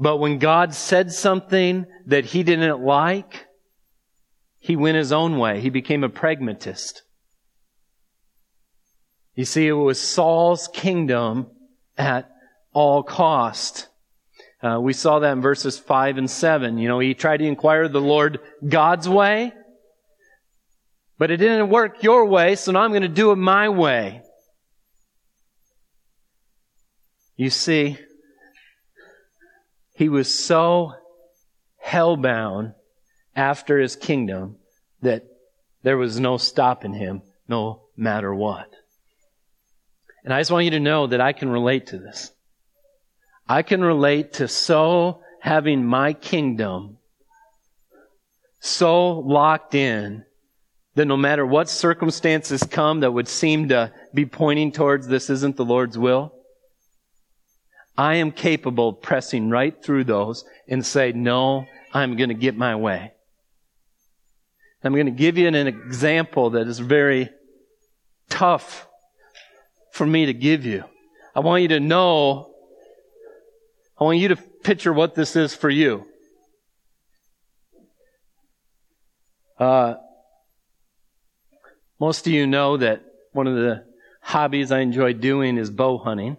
But 0.00 0.16
when 0.16 0.38
God 0.38 0.74
said 0.74 1.12
something 1.12 1.84
that 2.06 2.24
he 2.24 2.42
didn't 2.42 2.80
like, 2.80 3.44
he 4.58 4.74
went 4.74 4.96
his 4.96 5.12
own 5.12 5.38
way. 5.38 5.60
He 5.60 5.68
became 5.68 6.02
a 6.02 6.08
pragmatist. 6.08 7.02
You 9.34 9.44
see, 9.44 9.68
it 9.68 9.72
was 9.72 10.00
Saul's 10.00 10.68
kingdom 10.68 11.48
at 11.98 12.30
all 12.72 13.02
cost. 13.02 13.88
Uh, 14.62 14.78
we 14.80 14.94
saw 14.94 15.18
that 15.18 15.32
in 15.32 15.42
verses 15.42 15.78
5 15.78 16.16
and 16.16 16.30
7. 16.30 16.78
You 16.78 16.88
know, 16.88 16.98
he 16.98 17.12
tried 17.12 17.38
to 17.38 17.44
inquire 17.44 17.86
the 17.86 18.00
Lord 18.00 18.40
God's 18.66 19.08
way, 19.08 19.52
But 21.18 21.30
it 21.30 21.36
didn't 21.36 21.68
work 21.68 22.02
your 22.02 22.24
way, 22.24 22.56
so 22.56 22.72
now 22.72 22.80
I'm 22.80 22.90
going 22.90 23.02
to 23.02 23.08
do 23.08 23.32
it 23.32 23.36
my 23.36 23.68
way. 23.68 24.22
You 27.36 27.50
see, 27.50 27.98
he 30.00 30.08
was 30.08 30.34
so 30.34 30.94
hellbound 31.86 32.72
after 33.36 33.78
his 33.78 33.96
kingdom 33.96 34.56
that 35.02 35.24
there 35.82 35.98
was 35.98 36.18
no 36.18 36.38
stopping 36.38 36.94
him, 36.94 37.20
no 37.46 37.82
matter 37.98 38.34
what. 38.34 38.70
And 40.24 40.32
I 40.32 40.40
just 40.40 40.50
want 40.50 40.64
you 40.64 40.70
to 40.70 40.80
know 40.80 41.06
that 41.06 41.20
I 41.20 41.34
can 41.34 41.50
relate 41.50 41.88
to 41.88 41.98
this. 41.98 42.32
I 43.46 43.60
can 43.60 43.82
relate 43.82 44.32
to 44.34 44.48
so 44.48 45.20
having 45.42 45.84
my 45.84 46.14
kingdom 46.14 46.96
so 48.58 49.18
locked 49.18 49.74
in 49.74 50.24
that 50.94 51.04
no 51.04 51.18
matter 51.18 51.44
what 51.44 51.68
circumstances 51.68 52.62
come 52.62 53.00
that 53.00 53.12
would 53.12 53.28
seem 53.28 53.68
to 53.68 53.92
be 54.14 54.24
pointing 54.24 54.72
towards 54.72 55.08
this 55.08 55.28
isn't 55.28 55.56
the 55.56 55.64
Lord's 55.66 55.98
will, 55.98 56.32
I 58.00 58.14
am 58.14 58.32
capable 58.32 58.88
of 58.88 59.02
pressing 59.02 59.50
right 59.50 59.74
through 59.84 60.04
those 60.04 60.46
and 60.66 60.86
say, 60.86 61.12
no, 61.12 61.66
I'm 61.92 62.16
going 62.16 62.30
to 62.30 62.34
get 62.34 62.56
my 62.56 62.74
way. 62.74 63.12
I'm 64.82 64.94
going 64.94 65.04
to 65.04 65.12
give 65.12 65.36
you 65.36 65.46
an 65.46 65.54
example 65.54 66.48
that 66.50 66.66
is 66.66 66.78
very 66.78 67.28
tough 68.30 68.88
for 69.92 70.06
me 70.06 70.24
to 70.24 70.32
give 70.32 70.64
you. 70.64 70.84
I 71.34 71.40
want 71.40 71.60
you 71.60 71.68
to 71.68 71.80
know, 71.80 72.54
I 74.00 74.04
want 74.04 74.16
you 74.16 74.28
to 74.28 74.36
picture 74.36 74.94
what 74.94 75.14
this 75.14 75.36
is 75.36 75.54
for 75.54 75.68
you. 75.68 76.06
Uh, 79.58 79.96
most 82.00 82.26
of 82.26 82.32
you 82.32 82.46
know 82.46 82.78
that 82.78 83.02
one 83.32 83.46
of 83.46 83.56
the 83.56 83.84
hobbies 84.22 84.72
I 84.72 84.78
enjoy 84.78 85.12
doing 85.12 85.58
is 85.58 85.68
bow 85.68 85.98
hunting. 85.98 86.38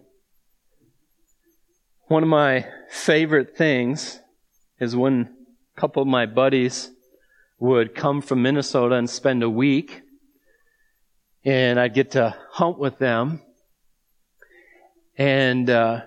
One 2.12 2.24
of 2.24 2.28
my 2.28 2.67
favorite 2.89 3.56
things 3.56 4.19
is 4.82 4.97
when 4.97 5.34
a 5.78 5.80
couple 5.80 6.02
of 6.02 6.10
my 6.10 6.26
buddies 6.26 6.91
would 7.58 7.95
come 7.95 8.21
from 8.21 8.41
Minnesota 8.41 8.95
and 8.95 9.10
spend 9.10 9.43
a 9.43 9.50
week, 9.50 10.02
and 11.45 11.80
I'd 11.80 11.93
get 11.93 12.12
to 12.12 12.36
hunt 12.50 12.78
with 12.78 12.97
them. 12.97 13.41
And 15.17 15.69
uh, 15.69 16.02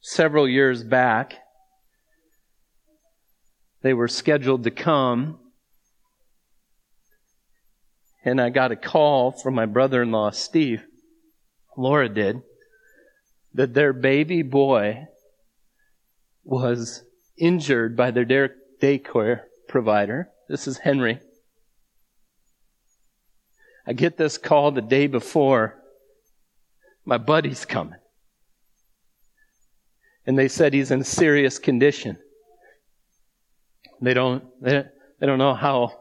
several 0.00 0.48
years 0.48 0.82
back, 0.82 1.34
they 3.82 3.92
were 3.92 4.08
scheduled 4.08 4.64
to 4.64 4.70
come 4.70 5.40
and 8.24 8.40
I 8.40 8.48
got 8.48 8.72
a 8.72 8.76
call 8.76 9.30
from 9.30 9.54
my 9.54 9.66
brother 9.66 10.00
in 10.00 10.10
law, 10.10 10.30
Steve. 10.30 10.84
Laura 11.76 12.08
did. 12.08 12.40
That 13.54 13.74
their 13.74 13.92
baby 13.92 14.42
boy 14.42 15.06
was 16.44 17.02
injured 17.36 17.96
by 17.96 18.10
their 18.10 18.54
daycare 18.80 19.40
provider. 19.68 20.30
This 20.48 20.66
is 20.66 20.78
Henry. 20.78 21.20
I 23.86 23.92
get 23.92 24.16
this 24.16 24.38
call 24.38 24.70
the 24.70 24.82
day 24.82 25.06
before. 25.06 25.82
My 27.04 27.18
buddy's 27.18 27.64
coming. 27.64 27.98
And 30.26 30.38
they 30.38 30.48
said 30.48 30.74
he's 30.74 30.90
in 30.90 31.02
serious 31.02 31.58
condition. 31.58 32.18
They 34.00 34.14
don't, 34.14 34.44
they, 34.62 34.84
don't 35.20 35.38
know 35.38 35.54
how 35.54 35.98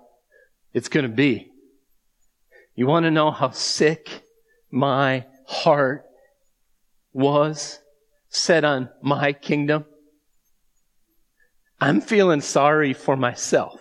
it's 0.73 0.89
going 0.89 1.03
to 1.03 1.15
be. 1.15 1.51
You 2.75 2.87
want 2.87 3.05
to 3.05 3.11
know 3.11 3.31
how 3.31 3.51
sick 3.51 4.23
my 4.71 5.25
heart 5.47 6.05
was 7.19 7.79
set 8.29 8.63
on 8.63 8.89
my 9.01 9.33
kingdom? 9.33 9.85
I'm 11.81 12.01
feeling 12.01 12.41
sorry 12.41 12.93
for 12.93 13.15
myself. 13.15 13.79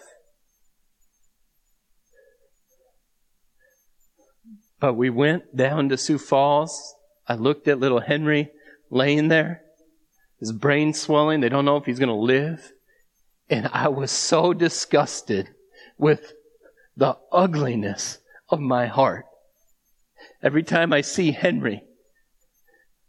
But 4.81 4.95
we 4.95 5.11
went 5.11 5.57
down 5.57 5.89
to 5.89 5.97
Sioux 5.97 6.19
Falls. 6.19 6.95
I 7.27 7.35
looked 7.35 7.67
at 7.67 7.81
little 7.81 8.01
Henry 8.01 8.51
laying 8.91 9.29
there, 9.29 9.63
his 10.39 10.53
brain 10.53 10.93
swelling. 10.93 11.41
They 11.41 11.49
don't 11.49 11.65
know 11.65 11.77
if 11.77 11.85
he's 11.85 11.99
going 11.99 12.09
to 12.09 12.15
live. 12.15 12.73
And 13.51 13.69
I 13.73 13.89
was 13.89 14.11
so 14.11 14.53
disgusted 14.53 15.49
with 15.99 16.33
the 16.97 17.17
ugliness 17.33 18.19
of 18.49 18.61
my 18.61 18.87
heart. 18.87 19.25
Every 20.43 20.63
time 20.63 20.93
I 20.93 21.01
see 21.01 21.33
Henry, 21.33 21.83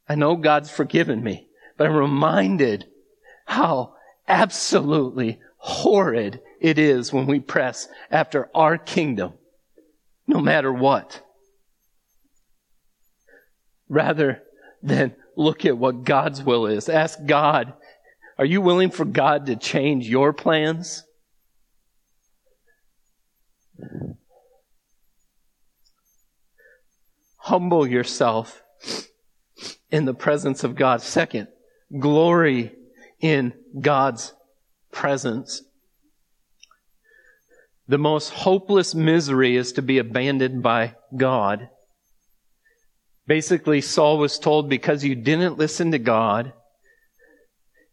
I 0.09 0.15
know 0.15 0.35
God's 0.35 0.71
forgiven 0.71 1.23
me, 1.23 1.47
but 1.77 1.87
I'm 1.87 1.95
reminded 1.95 2.87
how 3.45 3.95
absolutely 4.27 5.39
horrid 5.57 6.41
it 6.59 6.79
is 6.79 7.13
when 7.13 7.27
we 7.27 7.39
press 7.39 7.87
after 8.09 8.49
our 8.53 8.77
kingdom, 8.77 9.33
no 10.27 10.39
matter 10.39 10.73
what. 10.73 11.21
Rather 13.87 14.41
than 14.81 15.15
look 15.37 15.65
at 15.65 15.77
what 15.77 16.03
God's 16.03 16.43
will 16.43 16.65
is. 16.65 16.89
Ask 16.89 17.19
God, 17.25 17.73
are 18.37 18.45
you 18.45 18.61
willing 18.61 18.89
for 18.89 19.05
God 19.05 19.45
to 19.45 19.55
change 19.55 20.09
your 20.09 20.33
plans? 20.33 21.03
humble 27.49 27.87
yourself 27.87 28.61
in 29.91 30.05
the 30.05 30.13
presence 30.13 30.63
of 30.63 30.75
God. 30.75 31.01
Second, 31.01 31.47
glory 31.97 32.71
in 33.19 33.53
God's 33.79 34.33
presence. 34.91 35.61
The 37.87 37.97
most 37.97 38.29
hopeless 38.29 38.93
misery 38.93 39.55
is 39.55 39.73
to 39.73 39.81
be 39.81 39.97
abandoned 39.97 40.61
by 40.61 40.95
God. 41.15 41.69
Basically, 43.25 43.81
Saul 43.81 44.17
was 44.17 44.39
told 44.39 44.69
because 44.69 45.03
you 45.03 45.15
didn't 45.15 45.57
listen 45.57 45.91
to 45.91 45.99
God, 45.99 46.53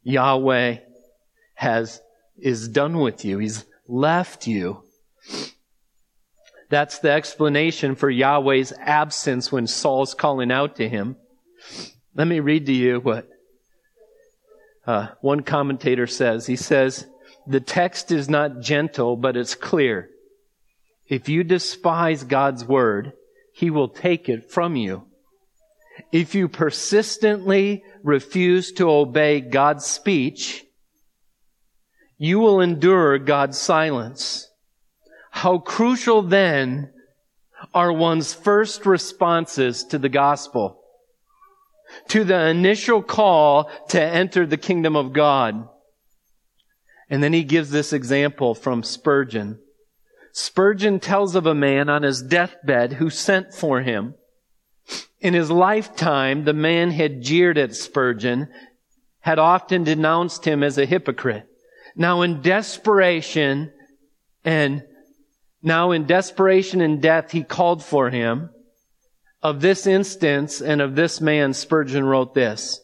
Yahweh 0.03 0.79
has, 1.55 2.01
is 2.39 2.69
done 2.69 2.99
with 2.99 3.25
you. 3.25 3.39
He's 3.39 3.65
left 3.89 4.47
you. 4.47 4.83
That's 6.69 6.99
the 6.99 7.11
explanation 7.11 7.95
for 7.95 8.11
Yahweh's 8.11 8.73
absence 8.79 9.53
when 9.53 9.67
Saul's 9.67 10.15
calling 10.15 10.51
out 10.51 10.77
to 10.77 10.89
him. 10.89 11.17
Let 12.15 12.27
me 12.27 12.41
read 12.41 12.67
to 12.67 12.73
you 12.73 13.01
what 13.01 13.29
uh, 14.87 15.09
one 15.21 15.43
commentator 15.43 16.07
says. 16.07 16.47
He 16.47 16.57
says, 16.57 17.07
The 17.47 17.61
text 17.61 18.11
is 18.13 18.29
not 18.29 18.61
gentle, 18.61 19.17
but 19.17 19.37
it's 19.37 19.55
clear. 19.55 20.11
If 21.09 21.29
you 21.29 21.45
despise 21.45 22.25
God's 22.25 22.65
word, 22.65 23.13
he 23.53 23.71
will 23.71 23.89
take 23.89 24.29
it 24.29 24.51
from 24.51 24.77
you. 24.77 25.07
If 26.13 26.35
you 26.35 26.49
persistently 26.49 27.85
refuse 28.03 28.73
to 28.73 28.91
obey 28.91 29.41
God's 29.41 29.87
speech, 29.87 30.65
you 32.19 32.39
will 32.39 32.61
endure 32.61 33.19
God's 33.19 33.59
silence. 33.59 34.49
How 35.31 35.59
crucial 35.59 36.23
then 36.23 36.91
are 37.75 37.93
one's 37.93 38.35
first 38.35 38.87
responses 38.87 39.85
to 39.85 39.99
the 39.99 40.09
gospel, 40.09 40.83
to 42.09 42.25
the 42.25 42.49
initial 42.49 43.03
call 43.03 43.71
to 43.89 44.01
enter 44.01 44.47
the 44.47 44.57
kingdom 44.57 44.97
of 44.97 45.13
God. 45.13 45.69
And 47.09 47.23
then 47.23 47.33
he 47.33 47.45
gives 47.45 47.71
this 47.71 47.93
example 47.93 48.55
from 48.55 48.83
Spurgeon. 48.83 49.61
Spurgeon 50.33 51.01
tells 51.01 51.35
of 51.35 51.47
a 51.47 51.55
man 51.55 51.89
on 51.89 52.03
his 52.03 52.21
deathbed 52.21 52.95
who 52.95 53.09
sent 53.09 53.55
for 53.55 53.81
him. 53.81 54.15
In 55.21 55.35
his 55.35 55.51
lifetime, 55.51 56.45
the 56.45 56.53
man 56.53 56.91
had 56.91 57.23
jeered 57.23 57.59
at 57.59 57.75
Spurgeon, 57.75 58.49
had 59.21 59.39
often 59.39 59.85
denounced 59.85 60.45
him 60.45 60.63
as 60.63 60.79
a 60.79 60.85
hypocrite. 60.85 61.47
Now 61.97 62.23
in 62.23 62.43
desperation 62.43 63.73
and 64.45 64.85
now 65.63 65.91
in 65.91 66.07
desperation 66.07 66.81
and 66.81 67.01
death, 67.01 67.33
he 67.33 67.43
called 67.43 67.83
for 67.83 68.11
him. 68.11 68.51
Of 69.47 69.61
this 69.61 69.87
instance 69.87 70.61
and 70.61 70.83
of 70.83 70.97
this 70.97 71.21
man, 71.21 71.53
Spurgeon 71.53 72.05
wrote 72.05 72.35
this. 72.35 72.81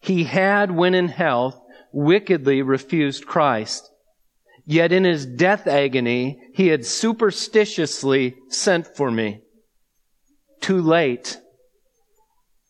He 0.00 0.24
had, 0.24 0.70
when 0.70 0.94
in 0.94 1.08
health, 1.08 1.58
wickedly 1.94 2.60
refused 2.60 3.24
Christ. 3.24 3.90
Yet 4.66 4.92
in 4.92 5.04
his 5.04 5.24
death 5.24 5.66
agony, 5.66 6.38
he 6.52 6.66
had 6.66 6.84
superstitiously 6.84 8.36
sent 8.50 8.86
for 8.86 9.10
me. 9.10 9.40
Too 10.60 10.82
late. 10.82 11.40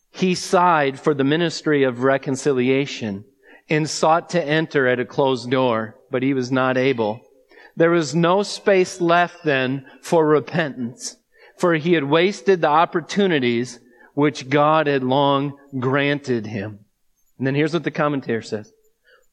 He 0.09 0.33
sighed 0.33 0.97
for 0.97 1.13
the 1.13 1.25
ministry 1.25 1.83
of 1.83 2.03
reconciliation 2.03 3.25
and 3.69 3.89
sought 3.89 4.29
to 4.29 4.41
enter 4.41 4.87
at 4.87 5.01
a 5.01 5.05
closed 5.05 5.51
door, 5.51 5.97
but 6.09 6.23
he 6.23 6.33
was 6.33 6.53
not 6.53 6.77
able. 6.77 7.19
There 7.75 7.91
was 7.91 8.15
no 8.15 8.43
space 8.43 9.01
left 9.01 9.43
then 9.43 9.87
for 10.01 10.25
repentance, 10.25 11.17
for 11.63 11.75
he 11.75 11.93
had 11.93 12.03
wasted 12.03 12.59
the 12.59 12.67
opportunities 12.67 13.79
which 14.15 14.49
God 14.49 14.85
had 14.85 15.01
long 15.01 15.57
granted 15.79 16.45
him. 16.45 16.79
And 17.37 17.47
then 17.47 17.55
here's 17.55 17.73
what 17.73 17.85
the 17.85 17.89
commentator 17.89 18.41
says. 18.41 18.73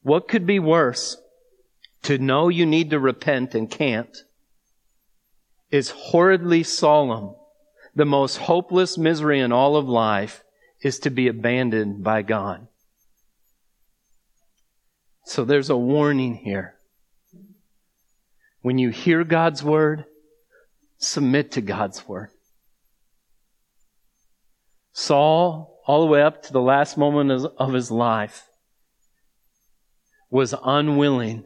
What 0.01 0.29
could 0.29 0.45
be 0.45 0.57
worse 0.57 1.17
to 2.03 2.17
know 2.17 2.47
you 2.47 2.65
need 2.65 2.91
to 2.91 3.01
repent 3.01 3.53
and 3.53 3.69
can't 3.69 4.17
is 5.71 5.89
horridly 5.89 6.63
solemn. 6.63 7.35
The 7.95 8.05
most 8.05 8.37
hopeless 8.37 8.97
misery 8.97 9.41
in 9.41 9.51
all 9.51 9.75
of 9.75 9.89
life 9.89 10.41
is 10.81 10.99
to 10.99 11.09
be 11.09 11.27
abandoned 11.27 12.01
by 12.01 12.21
God. 12.21 12.65
So 15.25 15.43
there's 15.43 15.69
a 15.69 15.75
warning 15.75 16.35
here. 16.35 16.75
When 18.61 18.77
you 18.77 18.89
hear 18.89 19.25
God's 19.25 19.61
word, 19.61 20.05
submit 21.01 21.51
to 21.53 21.61
God's 21.61 22.07
word. 22.07 22.29
Saul, 24.93 25.81
all 25.85 26.01
the 26.01 26.11
way 26.11 26.21
up 26.21 26.43
to 26.43 26.53
the 26.53 26.61
last 26.61 26.97
moment 26.97 27.31
of 27.57 27.73
his 27.73 27.91
life, 27.91 28.45
was 30.29 30.53
unwilling 30.63 31.43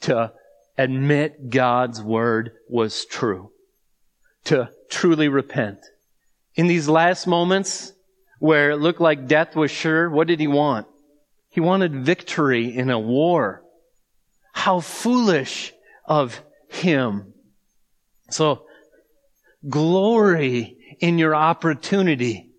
to 0.00 0.32
admit 0.78 1.50
God's 1.50 2.00
word 2.00 2.52
was 2.68 3.04
true, 3.04 3.50
to 4.44 4.70
truly 4.90 5.28
repent. 5.28 5.78
In 6.54 6.66
these 6.68 6.88
last 6.88 7.26
moments 7.26 7.92
where 8.38 8.70
it 8.70 8.76
looked 8.76 9.00
like 9.00 9.26
death 9.26 9.56
was 9.56 9.70
sure, 9.70 10.08
what 10.08 10.28
did 10.28 10.40
he 10.40 10.46
want? 10.46 10.86
He 11.50 11.60
wanted 11.60 12.04
victory 12.04 12.76
in 12.76 12.90
a 12.90 12.98
war. 12.98 13.62
How 14.52 14.80
foolish 14.80 15.72
of 16.04 16.40
him. 16.68 17.32
So, 18.30 18.66
glory 19.68 20.96
in 21.00 21.18
your 21.18 21.34
opportunity 21.34 22.50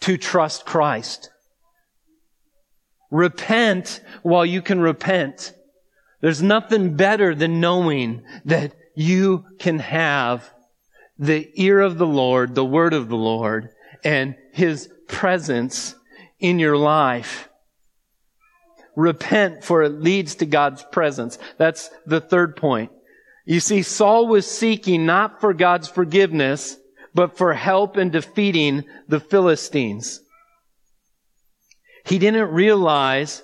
to 0.00 0.16
trust 0.16 0.64
Christ. 0.64 1.30
Repent 3.10 4.00
while 4.22 4.46
you 4.46 4.62
can 4.62 4.80
repent. 4.80 5.52
There's 6.20 6.42
nothing 6.42 6.96
better 6.96 7.34
than 7.34 7.60
knowing 7.60 8.22
that 8.44 8.74
you 8.94 9.44
can 9.58 9.78
have 9.78 10.52
the 11.18 11.50
ear 11.54 11.80
of 11.80 11.98
the 11.98 12.06
Lord, 12.06 12.54
the 12.54 12.64
word 12.64 12.94
of 12.94 13.08
the 13.08 13.16
Lord, 13.16 13.70
and 14.04 14.36
His 14.52 14.88
presence 15.08 15.94
in 16.38 16.58
your 16.58 16.76
life. 16.76 17.48
Repent 18.96 19.64
for 19.64 19.82
it 19.82 20.00
leads 20.00 20.36
to 20.36 20.46
God's 20.46 20.84
presence. 20.90 21.38
That's 21.58 21.90
the 22.06 22.20
third 22.20 22.56
point. 22.56 22.90
You 23.50 23.58
see, 23.58 23.82
Saul 23.82 24.28
was 24.28 24.48
seeking 24.48 25.06
not 25.06 25.40
for 25.40 25.52
God's 25.52 25.88
forgiveness, 25.88 26.76
but 27.12 27.36
for 27.36 27.52
help 27.52 27.96
in 27.96 28.10
defeating 28.10 28.84
the 29.08 29.18
Philistines. 29.18 30.20
He 32.06 32.20
didn't 32.20 32.52
realize 32.52 33.42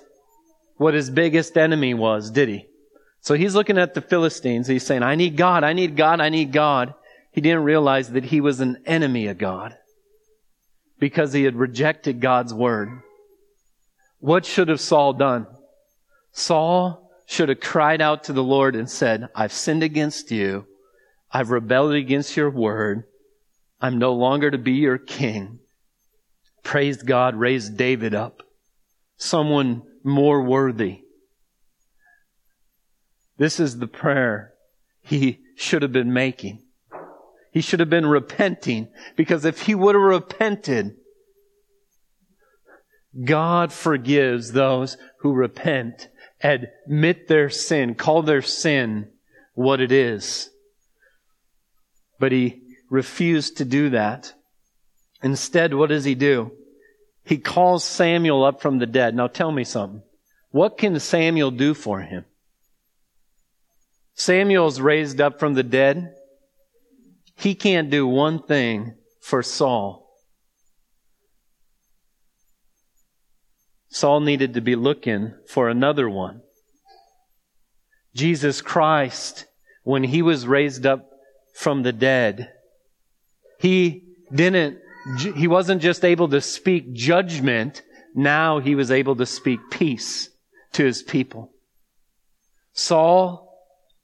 what 0.77 0.93
his 0.93 1.09
biggest 1.09 1.57
enemy 1.57 1.93
was, 1.93 2.31
did 2.31 2.47
he? 2.47 2.67
So 3.19 3.33
he's 3.33 3.53
looking 3.53 3.77
at 3.77 3.95
the 3.95 4.01
Philistines. 4.01 4.69
He's 4.69 4.85
saying, 4.85 5.03
I 5.03 5.15
need 5.15 5.35
God, 5.35 5.65
I 5.65 5.73
need 5.73 5.97
God, 5.97 6.21
I 6.21 6.29
need 6.29 6.53
God. 6.53 6.93
He 7.33 7.41
didn't 7.41 7.63
realize 7.63 8.11
that 8.11 8.23
he 8.23 8.39
was 8.39 8.61
an 8.61 8.81
enemy 8.85 9.27
of 9.27 9.37
God 9.37 9.75
because 10.99 11.33
he 11.33 11.43
had 11.43 11.57
rejected 11.57 12.21
God's 12.21 12.53
word. 12.53 13.01
What 14.19 14.45
should 14.45 14.69
have 14.69 14.79
Saul 14.79 15.11
done? 15.11 15.47
Saul 16.31 17.06
should 17.27 17.49
have 17.49 17.59
cried 17.59 18.01
out 18.01 18.23
to 18.23 18.33
the 18.33 18.43
Lord 18.43 18.75
and 18.75 18.89
said, 18.89 19.27
I've 19.35 19.51
sinned 19.51 19.83
against 19.83 20.31
you. 20.31 20.65
I've 21.29 21.51
rebelled 21.51 21.93
against 21.93 22.37
your 22.37 22.49
word. 22.49 23.03
I'm 23.81 23.99
no 23.99 24.13
longer 24.13 24.49
to 24.49 24.57
be 24.57 24.71
your 24.71 24.97
king. 24.97 25.59
Praised 26.63 27.05
God, 27.05 27.35
raised 27.35 27.77
David 27.77 28.15
up. 28.15 28.41
Someone 29.17 29.83
more 30.05 30.41
worthy. 30.41 31.01
This 33.37 33.59
is 33.59 33.77
the 33.77 33.87
prayer 33.87 34.53
he 35.01 35.39
should 35.57 35.81
have 35.81 35.91
been 35.91 36.13
making. 36.13 36.63
He 37.51 37.59
should 37.59 37.81
have 37.81 37.89
been 37.89 38.05
repenting 38.05 38.87
because 39.17 39.43
if 39.43 39.63
he 39.63 39.75
would 39.75 39.95
have 39.95 40.01
repented, 40.01 40.95
God 43.25 43.73
forgives 43.73 44.53
those 44.53 44.97
who 45.19 45.33
repent, 45.33 46.07
admit 46.41 47.27
their 47.27 47.49
sin, 47.49 47.95
call 47.95 48.21
their 48.21 48.41
sin 48.41 49.09
what 49.53 49.81
it 49.81 49.91
is. 49.91 50.49
But 52.19 52.31
he 52.31 52.61
refused 52.89 53.57
to 53.57 53.65
do 53.65 53.89
that. 53.91 54.33
Instead, 55.23 55.73
what 55.73 55.89
does 55.89 56.05
he 56.05 56.15
do? 56.15 56.51
He 57.23 57.37
calls 57.37 57.83
Samuel 57.83 58.43
up 58.43 58.61
from 58.61 58.79
the 58.79 58.85
dead. 58.85 59.15
Now 59.15 59.27
tell 59.27 59.51
me 59.51 59.63
something. 59.63 60.03
What 60.51 60.77
can 60.77 60.99
Samuel 60.99 61.51
do 61.51 61.73
for 61.73 62.01
him? 62.01 62.25
Samuel's 64.13 64.79
raised 64.79 65.19
up 65.21 65.39
from 65.39 65.53
the 65.53 65.63
dead. 65.63 66.13
He 67.35 67.53
can't 67.53 67.89
do 67.89 68.07
one 68.07 68.41
thing 68.41 68.95
for 69.21 69.43
Saul. 69.43 70.06
Saul 73.97 74.19
needed 74.19 74.53
to 74.53 74.61
be 74.61 74.75
looking 74.75 75.33
for 75.47 75.69
another 75.69 76.07
one. 76.07 76.41
Jesus 78.13 78.61
Christ, 78.61 79.45
when 79.83 80.03
he 80.03 80.21
was 80.21 80.45
raised 80.45 80.85
up 80.85 81.09
from 81.55 81.81
the 81.81 81.91
dead, 81.91 82.51
he 83.59 84.03
didn't, 84.31 84.77
he 85.35 85.47
wasn't 85.47 85.81
just 85.81 86.05
able 86.05 86.29
to 86.29 86.41
speak 86.41 86.93
judgment, 86.93 87.81
now 88.13 88.59
he 88.59 88.75
was 88.75 88.91
able 88.91 89.15
to 89.15 89.25
speak 89.25 89.59
peace 89.71 90.29
to 90.73 90.85
his 90.85 91.01
people. 91.01 91.51
Saul 92.73 93.51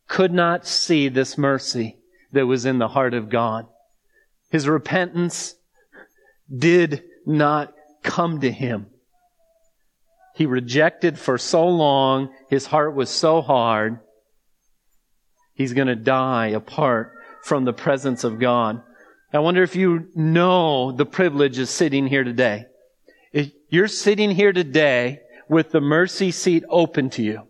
could 0.07 0.33
not 0.33 0.65
see 0.65 1.07
this 1.07 1.37
mercy 1.37 1.99
that 2.31 2.47
was 2.47 2.65
in 2.65 2.79
the 2.79 2.87
heart 2.87 3.13
of 3.13 3.29
God. 3.29 3.67
His 4.49 4.67
repentance 4.67 5.53
did 6.51 7.03
not 7.27 7.75
come 8.01 8.41
to 8.41 8.51
him. 8.51 8.87
He 10.33 10.45
rejected 10.45 11.19
for 11.19 11.37
so 11.37 11.67
long. 11.67 12.33
His 12.49 12.65
heart 12.65 12.95
was 12.95 13.09
so 13.09 13.41
hard. 13.41 13.99
He's 15.53 15.73
going 15.73 15.87
to 15.87 15.95
die 15.95 16.47
apart 16.47 17.13
from 17.43 17.65
the 17.65 17.73
presence 17.73 18.23
of 18.23 18.39
God. 18.39 18.81
I 19.31 19.39
wonder 19.39 19.63
if 19.63 19.75
you 19.75 20.09
know 20.15 20.91
the 20.91 21.05
privilege 21.05 21.57
of 21.59 21.69
sitting 21.69 22.07
here 22.07 22.23
today. 22.23 22.65
If 23.31 23.51
you're 23.69 23.87
sitting 23.87 24.31
here 24.31 24.53
today 24.53 25.21
with 25.49 25.71
the 25.71 25.81
mercy 25.81 26.31
seat 26.31 26.63
open 26.69 27.09
to 27.11 27.23
you, 27.23 27.47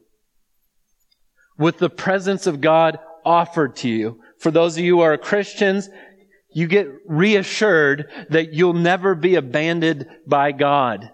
with 1.58 1.78
the 1.78 1.90
presence 1.90 2.48
of 2.48 2.62
God 2.62 3.00
offered 3.26 3.76
to 3.78 3.90
you. 3.90 4.22
For 4.40 4.52
those 4.52 4.78
of 4.78 4.84
you 4.84 4.98
who 4.98 5.02
are 5.02 5.18
Christians, 5.18 5.90
you 6.52 6.68
get 6.68 6.88
reassured 7.06 8.10
that 8.30 8.54
you'll 8.54 8.74
never 8.74 9.16
be 9.16 9.36
abandoned 9.36 10.08
by 10.28 10.52
God. 10.52 11.10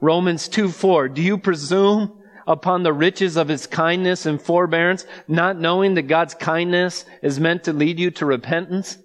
Romans 0.00 0.48
2 0.48 0.68
4. 0.70 1.08
Do 1.08 1.22
you 1.22 1.38
presume 1.38 2.22
upon 2.46 2.82
the 2.82 2.92
riches 2.92 3.36
of 3.36 3.48
his 3.48 3.66
kindness 3.66 4.26
and 4.26 4.40
forbearance, 4.40 5.04
not 5.26 5.58
knowing 5.58 5.94
that 5.94 6.02
God's 6.02 6.34
kindness 6.34 7.04
is 7.22 7.40
meant 7.40 7.64
to 7.64 7.72
lead 7.72 7.98
you 7.98 8.10
to 8.12 8.26
repentance? 8.26 8.98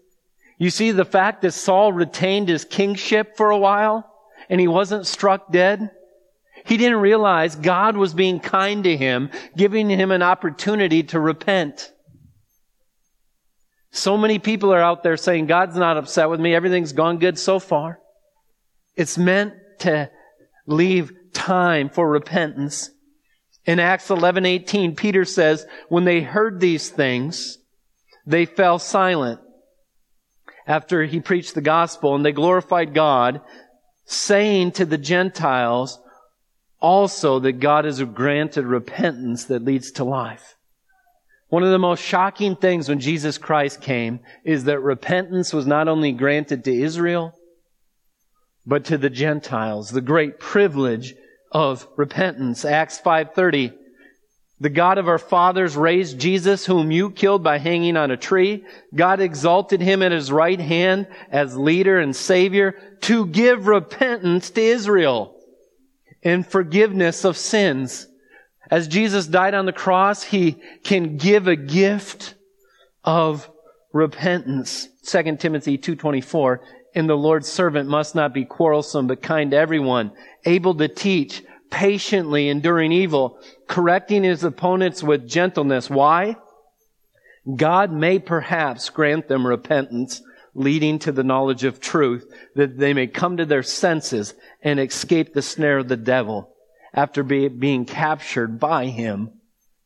You 0.58 0.70
see, 0.70 0.92
the 0.92 1.06
fact 1.06 1.42
that 1.42 1.54
Saul 1.54 1.92
retained 1.92 2.50
his 2.50 2.66
kingship 2.66 3.36
for 3.36 3.50
a 3.50 3.58
while 3.58 4.08
and 4.50 4.62
he 4.62 4.68
wasn't 4.68 5.08
struck 5.08 5.52
dead, 5.52 5.90
he 6.66 6.78
didn't 6.78 7.00
realize 7.00 7.56
God 7.56 7.98
was 7.98 8.14
being 8.14 8.40
kind 8.40 8.84
to 8.84 8.96
him, 8.96 9.32
giving 9.58 9.90
him 9.90 10.12
an 10.12 10.22
opportunity 10.22 11.04
to 11.04 11.20
repent. 11.20 11.92
So 13.92 14.18
many 14.18 14.40
people 14.40 14.74
are 14.74 14.82
out 14.82 15.04
there 15.04 15.18
saying, 15.18 15.48
God's 15.48 15.76
not 15.76 15.98
upset 15.98 16.30
with 16.30 16.40
me. 16.40 16.54
Everything's 16.54 16.94
gone 16.94 17.18
good 17.18 17.38
so 17.38 17.60
far. 17.60 18.00
It's 18.96 19.18
meant 19.18 19.54
to 19.80 20.12
leave 20.66 21.12
time 21.34 21.90
for 21.90 22.10
repentance. 22.10 22.90
In 23.66 23.80
Acts 23.80 24.10
11:18, 24.10 24.96
Peter 24.96 25.26
says, 25.26 25.66
when 25.90 26.04
they 26.04 26.22
heard 26.22 26.60
these 26.60 26.90
things, 26.90 27.58
they 28.26 28.46
fell 28.46 28.80
silent 28.80 29.40
after 30.68 31.04
he 31.06 31.20
preached 31.20 31.56
the 31.56 31.62
gospel 31.62 32.16
and 32.16 32.26
they 32.26 32.32
glorified 32.32 32.94
God, 32.94 33.42
saying 34.06 34.72
to 34.74 34.86
the 34.86 34.98
Gentiles 34.98 36.00
also 36.80 37.40
that 37.40 37.60
God 37.60 37.86
has 37.86 38.02
granted 38.02 38.66
repentance 38.66 39.46
that 39.46 39.64
leads 39.64 39.92
to 39.92 40.04
life. 40.04 40.56
One 41.50 41.64
of 41.64 41.72
the 41.72 41.80
most 41.80 42.04
shocking 42.04 42.56
things 42.56 42.88
when 42.88 43.00
Jesus 43.00 43.38
Christ 43.38 43.82
came 43.82 44.22
is 44.46 44.64
that 44.64 44.80
repentance 44.80 45.54
was 45.54 45.68
not 45.68 45.88
only 45.88 46.14
granted 46.14 46.64
to 46.64 46.74
Israel, 46.74 47.34
but 48.66 48.86
to 48.86 48.98
the 48.98 49.10
Gentiles. 49.10 49.90
The 49.90 50.02
great 50.02 50.40
privilege 50.40 51.16
of 51.52 51.88
repentance. 51.96 52.66
Acts 52.66 53.00
5.30. 53.00 53.74
The 54.60 54.70
God 54.70 55.00
of 55.00 55.08
our 55.08 55.18
fathers 55.18 55.76
raised 55.76 56.20
Jesus, 56.20 56.66
whom 56.68 56.92
you 56.92 57.10
killed 57.10 57.44
by 57.44 57.58
hanging 57.58 57.98
on 57.98 58.12
a 58.12 58.18
tree. 58.18 58.64
God 58.94 59.20
exalted 59.20 59.82
him 59.82 60.04
at 60.04 60.12
his 60.12 60.32
right 60.32 60.60
hand 60.60 61.08
as 61.32 61.58
leader 61.58 61.98
and 61.98 62.16
savior 62.16 62.80
to 63.02 63.26
give 63.26 63.66
repentance 63.66 64.52
to 64.52 64.62
Israel 64.62 65.36
and 66.24 66.46
forgiveness 66.46 67.26
of 67.26 67.38
sins. 67.38 68.06
As 68.70 68.88
Jesus 68.88 69.26
died 69.26 69.56
on 69.56 69.66
the 69.66 69.74
cross, 69.74 70.22
he 70.22 70.62
can 70.84 71.18
give 71.18 71.48
a 71.48 71.56
gift 71.56 72.36
of 73.04 73.50
repentance. 73.92 74.88
2 75.08 75.38
Timothy 75.38 75.80
2.24, 75.80 76.60
and 76.94 77.10
the 77.10 77.16
Lord's 77.16 77.48
servant 77.48 77.90
must 77.90 78.16
not 78.16 78.34
be 78.34 78.46
quarrelsome, 78.46 79.08
but 79.08 79.22
kind 79.22 79.52
to 79.52 79.58
everyone, 79.58 80.12
able 80.46 80.76
to 80.76 80.88
teach, 80.88 81.44
patiently 81.70 82.50
enduring 82.50 82.92
evil, 82.92 83.40
correcting 83.68 84.24
his 84.24 84.44
opponents 84.44 85.02
with 85.02 85.28
gentleness. 85.28 85.90
Why? 85.90 86.36
God 87.56 87.92
may 87.92 88.20
perhaps 88.20 88.90
grant 88.90 89.28
them 89.28 89.48
repentance, 89.48 90.22
leading 90.54 91.00
to 91.00 91.12
the 91.12 91.24
knowledge 91.24 91.64
of 91.64 91.80
truth, 91.80 92.30
that 92.56 92.78
they 92.78 92.94
may 92.94 93.08
come 93.08 93.38
to 93.38 93.46
their 93.46 93.64
senses 93.64 94.34
and 94.62 94.80
escape 94.80 95.34
the 95.34 95.42
snare 95.42 95.80
of 95.80 95.88
the 95.88 95.98
devil 95.98 96.54
after 96.94 97.24
be, 97.24 97.48
being 97.48 97.86
captured 97.86 98.60
by 98.60 98.88
him 98.88 99.32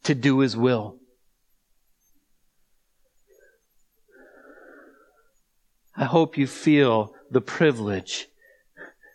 to 0.04 0.16
do 0.16 0.40
his 0.40 0.58
will. 0.58 0.98
I 5.98 6.06
hope 6.06 6.38
you 6.38 6.48
feel 6.48 7.14
the 7.32 7.42
privilege 7.42 8.28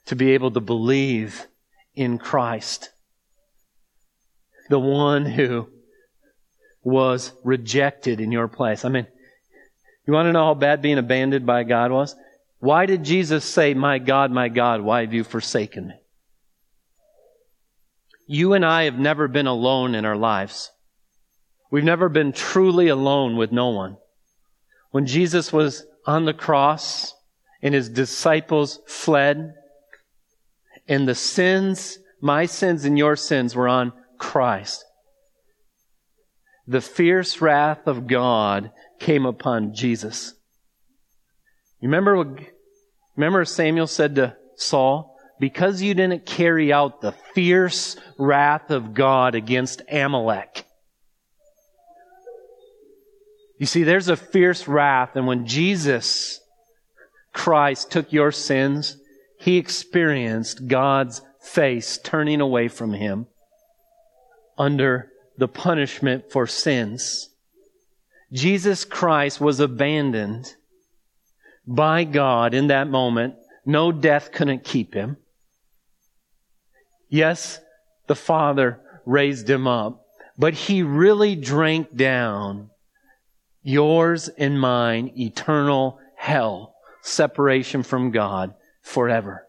to 0.06 0.16
be 0.16 0.32
able 0.32 0.50
to 0.52 0.60
believe 0.60 1.46
in 1.94 2.18
Christ. 2.18 2.90
The 4.68 4.78
one 4.78 5.26
who 5.26 5.68
was 6.82 7.32
rejected 7.44 8.20
in 8.20 8.32
your 8.32 8.48
place. 8.48 8.84
I 8.84 8.88
mean, 8.88 9.06
you 10.06 10.14
want 10.14 10.26
to 10.26 10.32
know 10.32 10.46
how 10.46 10.54
bad 10.54 10.80
being 10.80 10.98
abandoned 10.98 11.44
by 11.44 11.64
God 11.64 11.90
was? 11.90 12.16
Why 12.58 12.86
did 12.86 13.04
Jesus 13.04 13.44
say, 13.44 13.74
My 13.74 13.98
God, 13.98 14.30
my 14.30 14.48
God, 14.48 14.80
why 14.80 15.00
have 15.00 15.12
you 15.12 15.24
forsaken 15.24 15.88
me? 15.88 15.94
You 18.26 18.54
and 18.54 18.64
I 18.64 18.84
have 18.84 18.98
never 18.98 19.28
been 19.28 19.46
alone 19.46 19.94
in 19.94 20.04
our 20.04 20.16
lives. 20.16 20.70
We've 21.70 21.84
never 21.84 22.08
been 22.08 22.32
truly 22.32 22.88
alone 22.88 23.36
with 23.36 23.52
no 23.52 23.70
one. 23.70 23.96
When 24.90 25.06
Jesus 25.06 25.52
was 25.52 25.84
on 26.06 26.24
the 26.24 26.34
cross 26.34 27.14
and 27.62 27.74
his 27.74 27.88
disciples 27.88 28.80
fled, 28.86 29.54
and 30.88 31.06
the 31.06 31.14
sins, 31.14 31.98
my 32.20 32.46
sins 32.46 32.84
and 32.84 32.98
your 32.98 33.16
sins 33.16 33.54
were 33.54 33.68
on 33.68 33.92
Christ. 34.18 34.84
The 36.66 36.80
fierce 36.80 37.40
wrath 37.40 37.86
of 37.86 38.06
God 38.06 38.70
came 38.98 39.26
upon 39.26 39.74
Jesus. 39.74 40.34
You 41.80 41.88
remember 41.88 42.16
what, 42.16 42.28
remember 43.16 43.44
Samuel 43.44 43.86
said 43.86 44.14
to 44.16 44.36
Saul, 44.56 45.16
because 45.38 45.80
you 45.80 45.94
didn't 45.94 46.26
carry 46.26 46.72
out 46.72 47.00
the 47.00 47.12
fierce 47.34 47.96
wrath 48.18 48.70
of 48.70 48.94
God 48.94 49.34
against 49.34 49.82
Amalek. 49.90 50.59
You 53.60 53.66
see, 53.66 53.82
there's 53.82 54.08
a 54.08 54.16
fierce 54.16 54.66
wrath, 54.66 55.16
and 55.16 55.26
when 55.26 55.46
Jesus 55.46 56.40
Christ 57.34 57.90
took 57.92 58.10
your 58.10 58.32
sins, 58.32 58.96
he 59.38 59.58
experienced 59.58 60.66
God's 60.66 61.20
face 61.42 61.98
turning 61.98 62.40
away 62.40 62.68
from 62.68 62.94
him 62.94 63.26
under 64.56 65.10
the 65.36 65.46
punishment 65.46 66.32
for 66.32 66.46
sins. 66.46 67.28
Jesus 68.32 68.86
Christ 68.86 69.42
was 69.42 69.60
abandoned 69.60 70.54
by 71.66 72.04
God 72.04 72.54
in 72.54 72.68
that 72.68 72.88
moment. 72.88 73.34
No 73.66 73.92
death 73.92 74.32
couldn't 74.32 74.64
keep 74.64 74.94
him. 74.94 75.18
Yes, 77.10 77.60
the 78.06 78.16
Father 78.16 78.80
raised 79.04 79.50
him 79.50 79.66
up, 79.66 80.02
but 80.38 80.54
he 80.54 80.82
really 80.82 81.36
drank 81.36 81.94
down 81.94 82.69
yours 83.62 84.28
and 84.28 84.60
mine 84.60 85.12
eternal 85.16 85.98
hell, 86.16 86.74
separation 87.02 87.82
from 87.82 88.10
God 88.10 88.54
forever. 88.82 89.46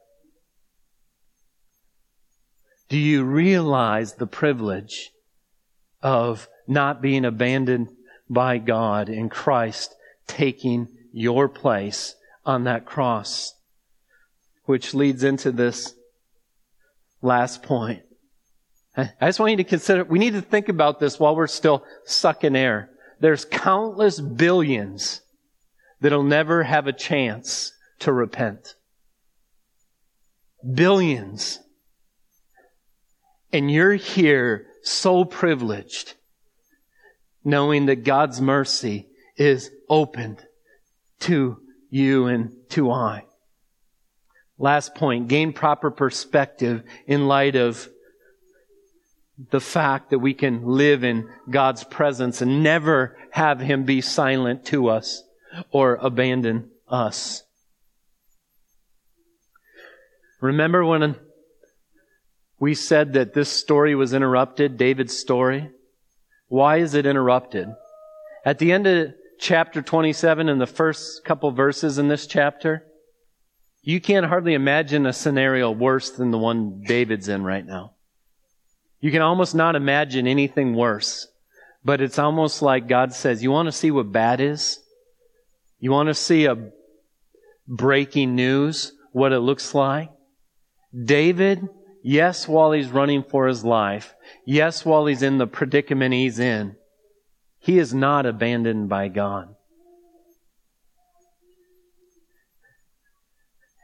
Do 2.90 2.98
you 2.98 3.24
realize 3.24 4.16
the 4.16 4.28
privilege 4.28 5.12
of 6.02 6.50
not 6.68 7.02
being 7.02 7.24
abandoned 7.26 7.90
by 8.30 8.58
God 8.58 9.10
in 9.10 9.30
Christ 9.30 9.96
taking 10.28 10.88
your 11.14 11.48
place 11.48 12.16
on 12.46 12.66
that 12.66 12.86
cross? 12.86 13.54
Which 14.66 14.94
leads 14.94 15.24
into 15.24 15.52
this 15.52 15.94
last 17.22 17.64
point. 17.64 18.02
I 18.96 19.10
just 19.22 19.40
want 19.40 19.52
you 19.52 19.58
to 19.58 19.64
consider, 19.64 20.04
we 20.04 20.20
need 20.20 20.34
to 20.34 20.42
think 20.42 20.68
about 20.68 21.00
this 21.00 21.18
while 21.18 21.36
we're 21.36 21.48
still 21.48 21.86
sucking 22.06 22.58
air. 22.58 22.90
There's 23.22 23.46
countless 23.46 24.20
billions 24.20 25.22
that'll 26.02 26.24
never 26.24 26.64
have 26.64 26.88
a 26.88 26.94
chance 26.94 27.72
to 28.00 28.12
repent. 28.12 28.76
Billions. 30.74 31.60
And 33.54 33.70
you're 33.72 33.94
here 33.94 34.66
so 34.82 35.24
privileged 35.24 36.16
knowing 37.44 37.86
that 37.88 38.04
God's 38.04 38.42
mercy 38.42 39.08
is 39.38 39.70
opened 39.88 40.44
to 41.22 41.58
you 41.90 42.26
and 42.26 42.52
to 42.70 42.92
I. 42.92 43.26
Last 44.58 44.96
point, 44.96 45.28
gain 45.28 45.54
proper 45.54 45.92
perspective 45.92 46.84
in 47.08 47.28
light 47.28 47.56
of 47.56 47.88
the 49.50 49.62
fact 49.62 50.10
that 50.10 50.20
we 50.20 50.34
can 50.34 50.66
live 50.66 51.04
in 51.04 51.30
God's 51.50 51.84
presence 51.84 52.42
and 52.42 52.64
never 52.64 53.18
have 53.32 53.60
Him 53.60 53.84
be 53.84 54.02
silent 54.02 54.66
to 54.66 54.90
us 54.90 55.24
or 55.72 55.96
abandon 55.96 56.70
us. 56.88 57.44
Remember 60.42 60.84
when 60.86 61.16
we 62.60 62.76
said 62.76 63.14
that 63.14 63.34
this 63.34 63.50
story 63.50 63.96
was 63.96 64.14
interrupted, 64.14 64.78
David's 64.78 65.18
story? 65.18 65.70
Why 66.48 66.78
is 66.78 66.94
it 66.94 67.06
interrupted? 67.06 67.70
At 68.46 68.60
the 68.60 68.72
end 68.72 68.88
of 68.88 69.14
chapter 69.40 69.82
27 69.82 70.50
and 70.50 70.60
the 70.60 70.68
first 70.68 71.24
couple 71.24 71.52
verses 71.52 71.98
in 71.98 72.08
this 72.08 72.28
chapter, 72.28 72.86
you 73.84 74.00
can't 74.02 74.26
hardly 74.26 74.54
imagine 74.54 75.06
a 75.06 75.14
scenario 75.14 75.72
worse 75.72 76.12
than 76.12 76.32
the 76.32 76.38
one 76.38 76.84
David's 76.86 77.28
in 77.28 77.44
right 77.44 77.66
now. 77.66 77.94
You 79.02 79.12
can 79.12 79.22
almost 79.22 79.54
not 79.56 79.76
imagine 79.76 80.28
anything 80.28 80.76
worse. 80.76 81.28
But 81.84 82.02
it's 82.02 82.20
almost 82.20 82.62
like 82.62 82.88
God 82.88 83.14
says, 83.14 83.42
you 83.42 83.50
want 83.50 83.66
to 83.68 83.72
see 83.72 83.90
what 83.90 84.12
bad 84.12 84.40
is? 84.40 84.80
You 85.80 85.92
want 85.92 86.08
to 86.08 86.14
see 86.14 86.46
a 86.46 86.70
breaking 87.68 88.36
news, 88.36 88.94
what 89.12 89.34
it 89.34 89.40
looks 89.40 89.74
like? 89.74 90.12
David, 91.06 91.68
yes, 92.04 92.48
while 92.48 92.72
he's 92.72 92.90
running 92.90 93.24
for 93.24 93.48
his 93.48 93.66
life, 93.66 94.14
yes, 94.46 94.86
while 94.86 95.08
he's 95.08 95.24
in 95.24 95.40
the 95.40 95.48
predicament 95.48 96.14
he's 96.14 96.38
in, 96.38 96.76
he 97.58 97.80
is 97.80 97.94
not 97.94 98.28
abandoned 98.28 98.90
by 98.90 99.08
God. 99.08 99.56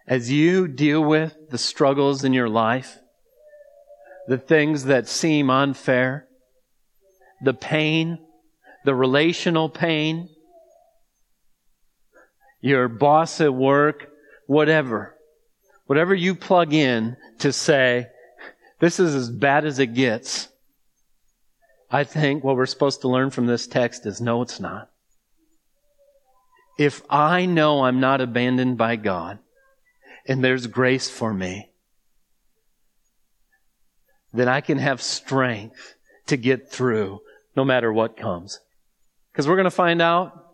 As 0.07 0.31
you 0.31 0.67
deal 0.67 1.03
with 1.03 1.35
the 1.49 1.57
struggles 1.57 2.23
in 2.23 2.31
your 2.31 2.47
life, 2.47 2.99
the 4.27 4.37
things 4.37 4.85
that 4.85 5.07
seem 5.07 5.49
unfair, 5.49 6.27
the 7.41 7.53
pain, 7.53 8.19
the 8.85 8.95
relational 8.95 9.69
pain, 9.69 10.29
your 12.61 12.87
boss 12.87 13.39
at 13.41 13.53
work, 13.53 14.09
whatever. 14.47 15.15
Whatever 15.85 16.13
you 16.13 16.35
plug 16.35 16.73
in 16.73 17.15
to 17.39 17.53
say, 17.53 18.07
this 18.79 18.99
is 18.99 19.15
as 19.15 19.29
bad 19.29 19.65
as 19.65 19.79
it 19.79 19.93
gets. 19.93 20.49
I 21.89 22.03
think 22.03 22.43
what 22.43 22.57
we're 22.57 22.65
supposed 22.65 23.01
to 23.01 23.07
learn 23.07 23.29
from 23.29 23.45
this 23.45 23.67
text 23.67 24.05
is 24.05 24.19
no, 24.19 24.41
it's 24.41 24.59
not. 24.59 24.89
If 26.77 27.01
I 27.09 27.45
know 27.45 27.85
I'm 27.85 28.01
not 28.01 28.21
abandoned 28.21 28.77
by 28.77 28.97
God 28.97 29.39
and 30.27 30.43
there's 30.43 30.67
grace 30.67 31.09
for 31.09 31.33
me, 31.33 31.69
then 34.33 34.47
I 34.47 34.61
can 34.61 34.77
have 34.77 35.01
strength 35.01 35.95
to 36.27 36.37
get 36.37 36.71
through 36.71 37.19
no 37.55 37.65
matter 37.65 37.91
what 37.91 38.17
comes. 38.17 38.59
Because 39.31 39.47
we're 39.47 39.55
going 39.55 39.65
to 39.65 39.71
find 39.71 40.01
out, 40.01 40.45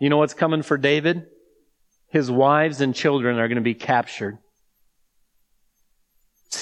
you 0.00 0.08
know 0.08 0.18
what's 0.18 0.34
coming 0.34 0.62
for 0.62 0.76
David? 0.76 1.26
His 2.08 2.30
wives 2.30 2.80
and 2.80 2.94
children 2.94 3.38
are 3.38 3.48
going 3.48 3.56
to 3.56 3.62
be 3.62 3.74
captured. 3.74 4.38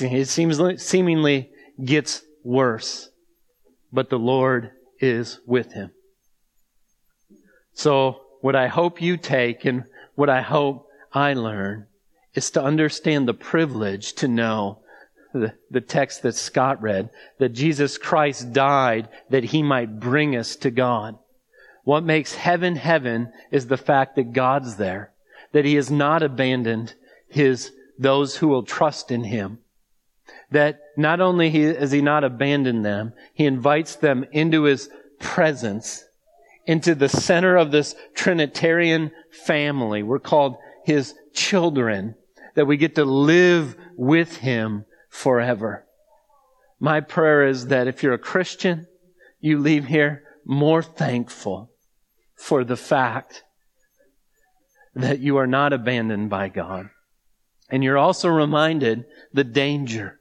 It 0.01 0.29
seems 0.29 0.83
seemingly 0.83 1.51
gets 1.83 2.23
worse. 2.43 3.11
but 3.93 4.11
the 4.11 4.19
Lord 4.19 4.73
is 5.01 5.41
with 5.47 5.73
him. 5.73 5.93
So 7.75 8.21
what 8.41 8.57
I 8.57 8.67
hope 8.67 9.01
you 9.01 9.17
take 9.17 9.65
and 9.65 9.85
what 10.17 10.29
I 10.29 10.43
hope 10.43 10.89
I 11.12 11.35
learn 11.35 11.87
is 12.35 12.51
to 12.53 12.62
understand 12.62 13.29
the 13.29 13.35
privilege 13.35 14.15
to 14.15 14.27
know 14.27 14.81
the, 15.35 15.53
the 15.70 15.80
text 15.80 16.22
that 16.22 16.37
Scott 16.37 16.80
read, 16.80 17.11
that 17.39 17.51
Jesus 17.51 17.99
Christ 17.99 18.53
died 18.53 19.09
that 19.30 19.45
he 19.45 19.62
might 19.62 19.99
bring 20.01 20.37
us 20.37 20.57
to 20.57 20.70
God. 20.70 21.18
What 21.82 22.05
makes 22.05 22.35
heaven 22.35 22.76
heaven 22.76 23.32
is 23.51 23.66
the 23.66 23.76
fact 23.76 24.16
that 24.16 24.32
God's 24.32 24.76
there, 24.76 25.12
that 25.53 25.64
he 25.64 25.74
has 25.74 25.91
not 25.91 26.22
abandoned 26.22 26.95
his, 27.28 27.72
those 27.99 28.37
who 28.37 28.49
will 28.49 28.62
trust 28.62 29.11
in 29.11 29.24
him. 29.24 29.59
That 30.51 30.80
not 30.97 31.20
only 31.20 31.51
has 31.51 31.91
he 31.91 32.01
not 32.01 32.24
abandoned 32.24 32.85
them, 32.85 33.12
he 33.35 33.45
invites 33.45 33.97
them 33.97 34.24
into 34.30 34.62
his 34.62 34.89
presence, 35.18 36.05
into 36.64 36.95
the 36.95 37.09
center 37.09 37.57
of 37.57 37.72
this 37.72 37.97
Trinitarian 38.14 39.11
family. 39.30 40.03
We're 40.03 40.20
called 40.20 40.57
his 40.85 41.14
children, 41.35 42.14
that 42.55 42.66
we 42.66 42.76
get 42.76 42.95
to 42.95 43.05
live 43.05 43.76
with 43.97 44.37
him 44.37 44.85
forever. 45.15 45.87
My 46.81 47.01
prayer 47.01 47.47
is 47.47 47.69
that 47.69 47.87
if 47.87 48.03
you're 48.03 48.15
a 48.15 48.19
Christian, 48.19 48.87
you 49.41 49.59
leave 49.59 49.87
here 49.87 50.25
more 50.45 50.83
thankful 50.83 51.71
for 52.37 52.65
the 52.65 52.77
fact 52.77 53.45
that 54.95 55.21
you 55.21 55.37
are 55.37 55.47
not 55.47 55.73
abandoned 55.73 56.31
by 56.31 56.49
God. 56.49 56.91
And 57.71 57.85
you're 57.85 57.97
also 57.97 58.29
reminded 58.29 59.05
the 59.33 59.45
danger, 59.45 60.19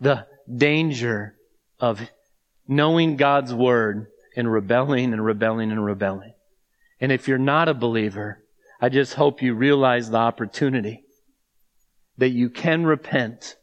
the 0.00 0.26
danger 0.52 1.36
of 1.78 2.00
knowing 2.66 3.16
God's 3.16 3.52
word 3.52 4.06
and 4.34 4.50
rebelling 4.50 5.12
and 5.12 5.22
rebelling 5.22 5.70
and 5.70 5.84
rebelling. 5.84 6.32
And 7.00 7.12
if 7.12 7.28
you're 7.28 7.38
not 7.38 7.68
a 7.68 7.74
believer, 7.74 8.42
I 8.80 8.88
just 8.88 9.14
hope 9.14 9.42
you 9.42 9.54
realize 9.54 10.08
the 10.08 10.16
opportunity 10.16 11.04
that 12.16 12.30
you 12.30 12.48
can 12.48 12.86
repent 12.86 13.56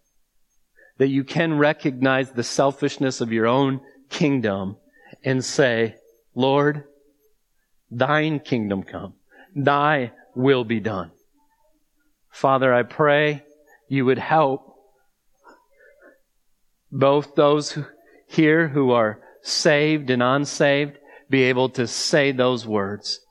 that 0.99 1.07
you 1.07 1.23
can 1.23 1.57
recognize 1.57 2.31
the 2.31 2.43
selfishness 2.43 3.21
of 3.21 3.31
your 3.31 3.47
own 3.47 3.79
kingdom 4.09 4.75
and 5.23 5.43
say, 5.43 5.95
Lord, 6.35 6.83
thine 7.89 8.39
kingdom 8.39 8.83
come. 8.83 9.13
Thy 9.55 10.11
will 10.35 10.65
be 10.65 10.81
done. 10.81 11.11
Father, 12.29 12.73
I 12.73 12.83
pray 12.83 13.43
you 13.87 14.05
would 14.05 14.19
help 14.19 14.75
both 16.91 17.33
those 17.33 17.77
here 18.27 18.67
who 18.67 18.91
are 18.91 19.21
saved 19.41 20.09
and 20.09 20.21
unsaved 20.21 20.97
be 21.29 21.43
able 21.43 21.69
to 21.69 21.87
say 21.87 22.33
those 22.33 22.67
words. 22.67 23.21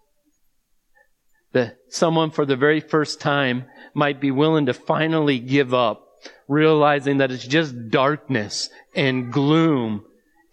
That 1.52 1.76
someone 1.90 2.30
for 2.30 2.46
the 2.46 2.56
very 2.56 2.80
first 2.80 3.20
time 3.20 3.66
might 3.92 4.20
be 4.20 4.30
willing 4.30 4.66
to 4.66 4.74
finally 4.74 5.38
give 5.38 5.74
up 5.74 6.07
realizing 6.48 7.18
that 7.18 7.30
it's 7.30 7.46
just 7.46 7.90
darkness 7.90 8.70
and 8.94 9.32
gloom 9.32 10.04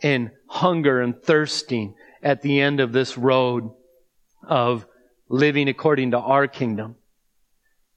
and 0.04 0.30
hunger 0.48 1.02
and 1.02 1.24
thirsting 1.24 1.96
at 2.22 2.42
the 2.42 2.60
end 2.60 2.80
of 2.80 2.92
this 2.92 3.18
road 3.18 3.72
of 4.48 4.86
living 5.30 5.70
according 5.70 6.12
to 6.12 6.20
our 6.20 6.48
kingdom. 6.48 6.96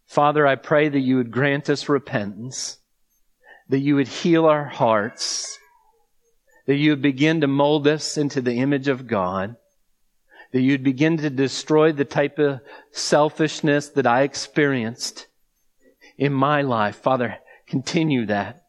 Father, 0.07 0.47
I 0.47 0.55
pray 0.55 0.89
that 0.89 1.01
you 1.01 1.17
would 1.17 1.31
grant 1.31 1.69
us 1.69 1.89
repentance, 1.89 2.79
that 3.69 3.81
you 3.81 3.97
would 3.97 4.09
heal 4.09 4.47
our 4.47 4.65
hearts, 4.65 5.59
that 6.67 6.77
you 6.77 6.93
would 6.93 7.03
begin 7.03 7.41
to 7.41 7.47
mold 7.47 7.87
us 7.87 8.17
into 8.17 8.41
the 8.41 8.55
image 8.55 8.89
of 8.89 9.07
God, 9.07 9.57
that 10.53 10.61
you'd 10.61 10.85
begin 10.85 11.19
to 11.19 11.29
destroy 11.29 11.93
the 11.93 12.07
type 12.07 12.39
of 12.39 12.61
selfishness 12.91 13.89
that 13.91 14.07
I 14.07 14.23
experienced 14.23 15.27
in 16.17 16.33
my 16.33 16.63
life. 16.63 16.97
Father, 16.97 17.39
Continue 17.69 18.27
that. 18.27 18.63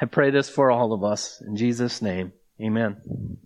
I 0.00 0.06
pray 0.06 0.30
this 0.30 0.48
for 0.48 0.70
all 0.70 0.92
of 0.92 1.02
us. 1.02 1.42
In 1.46 1.56
Jesus' 1.56 2.02
name, 2.02 2.32
amen. 2.60 3.38